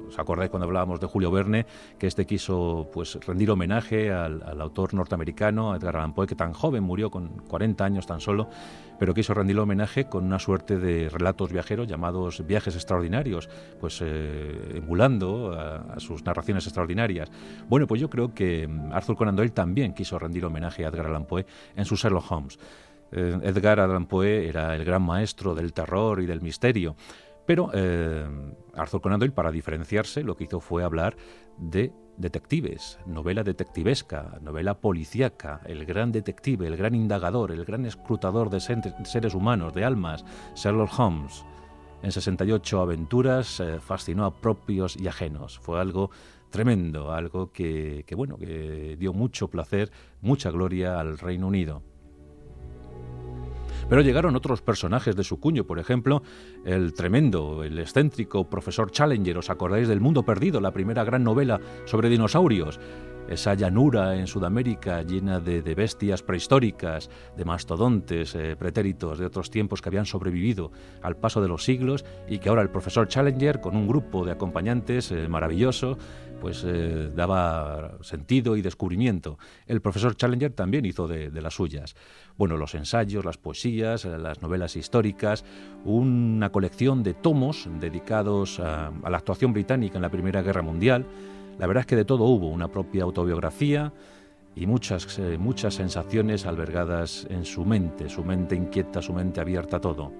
¿os 0.08 0.18
acordáis 0.18 0.48
cuando 0.48 0.66
hablábamos 0.66 1.00
de 1.00 1.08
Julio 1.08 1.32
Verne, 1.32 1.66
que 1.98 2.06
este 2.06 2.24
quiso 2.24 2.88
pues 2.92 3.18
rendir 3.26 3.50
homenaje 3.50 4.12
al, 4.12 4.60
autor 4.60 4.94
norteamericano, 4.94 5.74
Edgar 5.74 5.96
Allan 5.96 6.14
Poe, 6.14 6.26
que 6.26 6.36
tan 6.36 6.52
joven 6.52 6.84
murió 6.84 7.10
con 7.10 7.28
40 7.48 7.84
años 7.84 8.06
tan 8.06 8.20
solo, 8.20 8.48
pero 8.98 9.12
quiso 9.12 9.34
rendir 9.34 9.58
homenaje 9.58 10.06
con 10.08 10.24
una 10.24 10.38
suerte 10.38 10.78
de 10.78 11.08
relatos 11.08 11.52
viajeros 11.52 11.86
llamados 11.88 12.46
viajes 12.46 12.74
extraordinarios, 12.74 13.50
pues 13.80 14.00
eh, 14.02 14.76
emulando 14.76 15.52
a, 15.52 15.98
sus 15.98 16.24
narraciones 16.24 16.64
extraordinarias. 16.64 17.30
Bueno, 17.68 17.86
pues 17.86 18.00
yo 18.00 18.08
creo 18.08 18.32
que 18.32 18.68
Arthur 18.92 19.16
Conan 19.16 19.36
Doyle 19.36 19.50
también 19.50 19.94
quiso 19.94 20.18
rendir 20.18 20.44
homenaje 20.44 20.84
a 20.84 20.88
Edgar 20.88 21.06
Allan 21.06 21.26
Poe 21.26 21.44
en 21.76 21.84
su 21.84 21.96
Sherlock 21.96 22.30
Holmes. 22.30 22.58
Eh, 23.12 23.38
Edgar 23.42 23.80
Allan 23.80 24.06
Poe 24.06 24.48
era 24.48 24.74
el 24.74 24.84
gran 24.84 25.02
maestro 25.02 25.54
del 25.54 25.72
terror 25.72 26.20
y 26.20 26.26
del 26.26 26.40
misterio. 26.40 26.96
Pero 27.46 27.70
eh, 27.72 28.26
Arthur 28.74 29.00
Conan 29.00 29.20
Doyle, 29.20 29.32
para 29.32 29.50
diferenciarse, 29.50 30.22
lo 30.22 30.36
que 30.36 30.44
hizo 30.44 30.60
fue 30.60 30.84
hablar 30.84 31.16
de 31.56 31.92
detectives, 32.18 32.98
novela 33.06 33.42
detectivesca, 33.42 34.38
novela 34.42 34.80
policíaca, 34.80 35.62
el 35.64 35.86
gran 35.86 36.12
detective, 36.12 36.66
el 36.66 36.76
gran 36.76 36.94
indagador, 36.94 37.52
el 37.52 37.64
gran 37.64 37.86
escrutador 37.86 38.50
de 38.50 38.60
seres 38.60 39.34
humanos, 39.34 39.72
de 39.72 39.84
almas, 39.84 40.26
Sherlock 40.54 40.98
Holmes. 40.98 41.44
En 42.02 42.12
68 42.12 42.80
aventuras 42.80 43.60
eh, 43.60 43.80
fascinó 43.80 44.26
a 44.26 44.40
propios 44.40 44.96
y 44.96 45.08
ajenos. 45.08 45.58
Fue 45.58 45.80
algo 45.80 46.10
tremendo, 46.50 47.12
algo 47.12 47.50
que, 47.50 48.04
que, 48.06 48.14
bueno, 48.14 48.36
que 48.36 48.96
dio 48.98 49.12
mucho 49.12 49.48
placer, 49.48 49.90
mucha 50.20 50.50
gloria 50.50 51.00
al 51.00 51.18
Reino 51.18 51.46
Unido. 51.48 51.82
Pero 53.88 54.02
llegaron 54.02 54.36
otros 54.36 54.60
personajes 54.60 55.16
de 55.16 55.24
su 55.24 55.40
cuño, 55.40 55.64
por 55.64 55.78
ejemplo, 55.78 56.22
el 56.64 56.92
tremendo, 56.92 57.64
el 57.64 57.78
excéntrico 57.78 58.48
profesor 58.50 58.90
Challenger, 58.90 59.38
¿os 59.38 59.48
acordáis 59.48 59.88
del 59.88 60.00
Mundo 60.00 60.24
Perdido, 60.24 60.60
la 60.60 60.72
primera 60.72 61.04
gran 61.04 61.24
novela 61.24 61.58
sobre 61.86 62.10
dinosaurios? 62.10 62.78
esa 63.28 63.54
llanura 63.54 64.16
en 64.16 64.26
Sudamérica 64.26 65.02
llena 65.02 65.38
de, 65.38 65.60
bestias 65.74 66.22
prehistóricas, 66.22 67.10
de 67.36 67.44
mastodontes, 67.44 68.34
eh, 68.34 68.56
pretéritos 68.56 69.18
de 69.18 69.26
otros 69.26 69.50
tiempos 69.50 69.82
que 69.82 69.90
habían 69.90 70.06
sobrevivido 70.06 70.72
al 71.02 71.16
paso 71.16 71.40
de 71.42 71.48
los 71.48 71.64
siglos 71.64 72.04
y 72.26 72.38
que 72.38 72.48
ahora 72.48 72.62
el 72.62 72.70
profesor 72.70 73.06
Challenger, 73.06 73.60
con 73.60 73.76
un 73.76 73.86
grupo 73.86 74.24
de 74.24 74.32
acompañantes 74.32 75.12
eh, 75.12 75.28
maravilloso, 75.28 75.98
pues 76.40 76.64
eh, 76.66 77.10
daba 77.14 77.98
sentido 78.02 78.56
y 78.56 78.62
descubrimiento. 78.62 79.38
El 79.66 79.80
profesor 79.80 80.16
Challenger 80.16 80.52
también 80.52 80.84
hizo 80.84 81.08
de, 81.08 81.30
las 81.30 81.54
suyas. 81.54 81.96
Bueno, 82.36 82.56
los 82.56 82.74
ensayos, 82.74 83.24
las 83.24 83.38
poesías, 83.38 84.04
las 84.04 84.42
novelas 84.42 84.76
históricas, 84.76 85.44
una 85.84 86.50
colección 86.50 87.02
de 87.02 87.14
tomos 87.14 87.68
dedicados 87.80 88.60
a 88.60 88.90
la 89.08 89.18
actuación 89.18 89.52
británica 89.52 89.96
en 89.96 90.02
la 90.02 90.10
Primera 90.10 90.42
Guerra 90.42 90.62
Mundial, 90.62 91.06
la 91.58 91.66
verdad 91.66 91.80
es 91.80 91.86
que 91.86 91.96
de 91.96 92.04
todo 92.04 92.24
hubo, 92.24 92.48
una 92.48 92.68
propia 92.68 93.02
autobiografía 93.02 93.92
y 94.54 94.66
muchas, 94.66 95.18
eh, 95.18 95.38
muchas 95.38 95.74
sensaciones 95.74 96.46
albergadas 96.46 97.26
en 97.30 97.44
su 97.44 97.64
mente, 97.64 98.08
su 98.08 98.24
mente 98.24 98.54
inquieta, 98.54 99.02
su 99.02 99.12
mente 99.12 99.40
abierta 99.40 99.78
a 99.78 99.80
todo. 99.80 100.12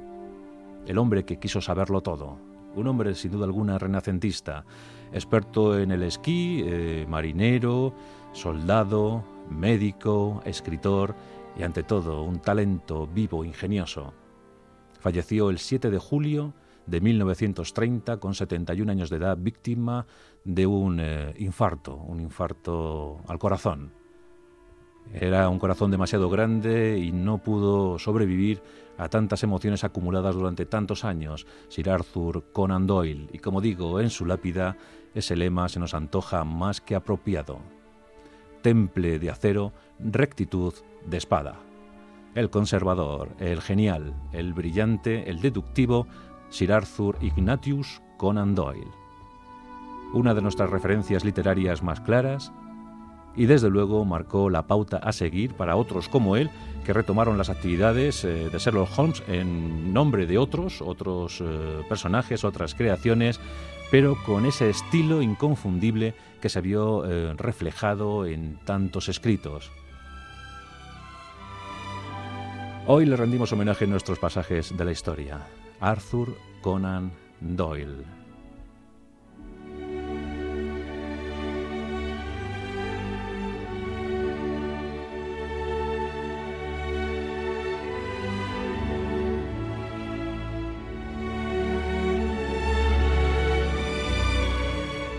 El 0.87 0.99
hombre 0.99 1.25
que 1.25 1.39
quiso 1.39 1.61
saberlo 1.61 2.01
todo, 2.01 2.39
un 2.75 2.87
hombre 2.87 3.15
sin 3.15 3.33
duda 3.33 3.45
alguna 3.45 3.79
renacentista, 3.79 4.65
experto 5.13 5.79
en 5.79 5.91
el 5.91 6.03
esquí, 6.03 6.63
eh, 6.65 7.07
marinero, 7.09 7.95
soldado, 8.33 9.25
médico, 9.51 10.43
escritor 10.45 11.15
y 11.59 11.63
ante 11.63 11.83
todo 11.83 12.23
un 12.23 12.41
talento 12.41 13.07
vivo, 13.07 13.45
ingenioso. 13.45 14.13
Falleció 15.01 15.51
el 15.51 15.59
7 15.59 15.91
de 15.91 15.99
julio 15.99 16.55
de 16.87 17.01
1930 17.01 18.19
con 18.19 18.35
71 18.35 18.91
años 18.91 19.11
de 19.11 19.17
edad, 19.17 19.37
víctima 19.39 20.07
de 20.45 20.67
un 20.67 21.01
eh, 21.01 21.35
infarto, 21.39 21.97
un 21.97 22.21
infarto 22.21 23.19
al 23.29 23.39
corazón. 23.39 23.93
Era 25.13 25.49
un 25.49 25.59
corazón 25.59 25.91
demasiado 25.91 26.29
grande 26.29 26.99
y 26.99 27.13
no 27.13 27.39
pudo 27.39 27.99
sobrevivir 27.99 28.63
a 28.99 29.09
tantas 29.09 29.43
emociones 29.43 29.85
acumuladas 29.85 30.35
durante 30.35 30.67
tantos 30.67 31.05
años. 31.05 31.47
Sir 31.69 31.89
Arthur 31.89 32.45
Conan 32.53 32.87
Doyle, 32.87 33.29
y 33.33 33.39
como 33.39 33.61
digo, 33.61 34.01
en 34.01 34.11
su 34.11 34.27
lápida, 34.27 34.77
ese 35.15 35.37
lema 35.37 35.69
se 35.69 35.81
nos 35.81 35.95
antoja 35.95 36.45
más 36.45 36.81
que 36.81 36.95
apropiado. 36.95 37.61
Temple 38.61 39.19
de 39.19 39.31
acero, 39.31 39.73
rectitud 39.99 40.75
de 41.07 41.17
espada. 41.17 41.61
El 42.35 42.51
conservador, 42.51 43.31
el 43.39 43.63
genial, 43.63 44.15
el 44.33 44.53
brillante, 44.53 45.31
el 45.31 45.41
deductivo, 45.41 46.07
Sir 46.51 46.73
Arthur 46.73 47.17
Ignatius 47.21 48.03
Conan 48.17 48.55
Doyle. 48.55 48.91
Una 50.13 50.35
de 50.35 50.43
nuestras 50.43 50.71
referencias 50.71 51.25
literarias 51.25 51.83
más 51.83 52.01
claras 52.01 52.53
y 53.39 53.47
desde 53.47 53.71
luego 53.71 54.05
marcó 54.05 54.51
la 54.51 54.67
pauta 54.67 54.99
a 54.99 55.13
seguir 55.13 55.55
para 55.55 55.77
otros 55.77 56.09
como 56.09 56.37
él 56.37 56.51
que 56.85 56.93
retomaron 56.93 57.39
las 57.39 57.51
actividades 57.51 58.25
eh, 58.25 58.51
de 58.51 58.59
Sherlock 58.59 58.99
Holmes 58.99 59.23
en 59.29 59.93
nombre 59.95 60.27
de 60.27 60.39
otros, 60.39 60.83
otros 60.83 61.41
eh, 61.41 61.83
personajes, 61.89 62.45
otras 62.45 62.75
creaciones, 62.75 63.39
pero 63.91 64.17
con 64.27 64.45
ese 64.45 64.69
estilo 64.71 65.23
inconfundible 65.23 66.15
que 66.43 66.49
se 66.49 66.61
vio 66.61 67.05
eh, 67.05 67.33
reflejado 67.37 68.27
en 68.27 68.59
tantos 68.65 69.09
escritos. 69.09 69.71
Hoy 72.87 73.07
le 73.07 73.17
rendimos 73.17 73.53
homenaje 73.53 73.85
en 73.85 73.91
nuestros 73.91 74.19
pasajes 74.19 74.77
de 74.77 74.85
la 74.85 74.93
historia. 74.93 75.47
Arthur 75.79 76.35
Conan 76.63 77.13
Doyle. 77.41 78.18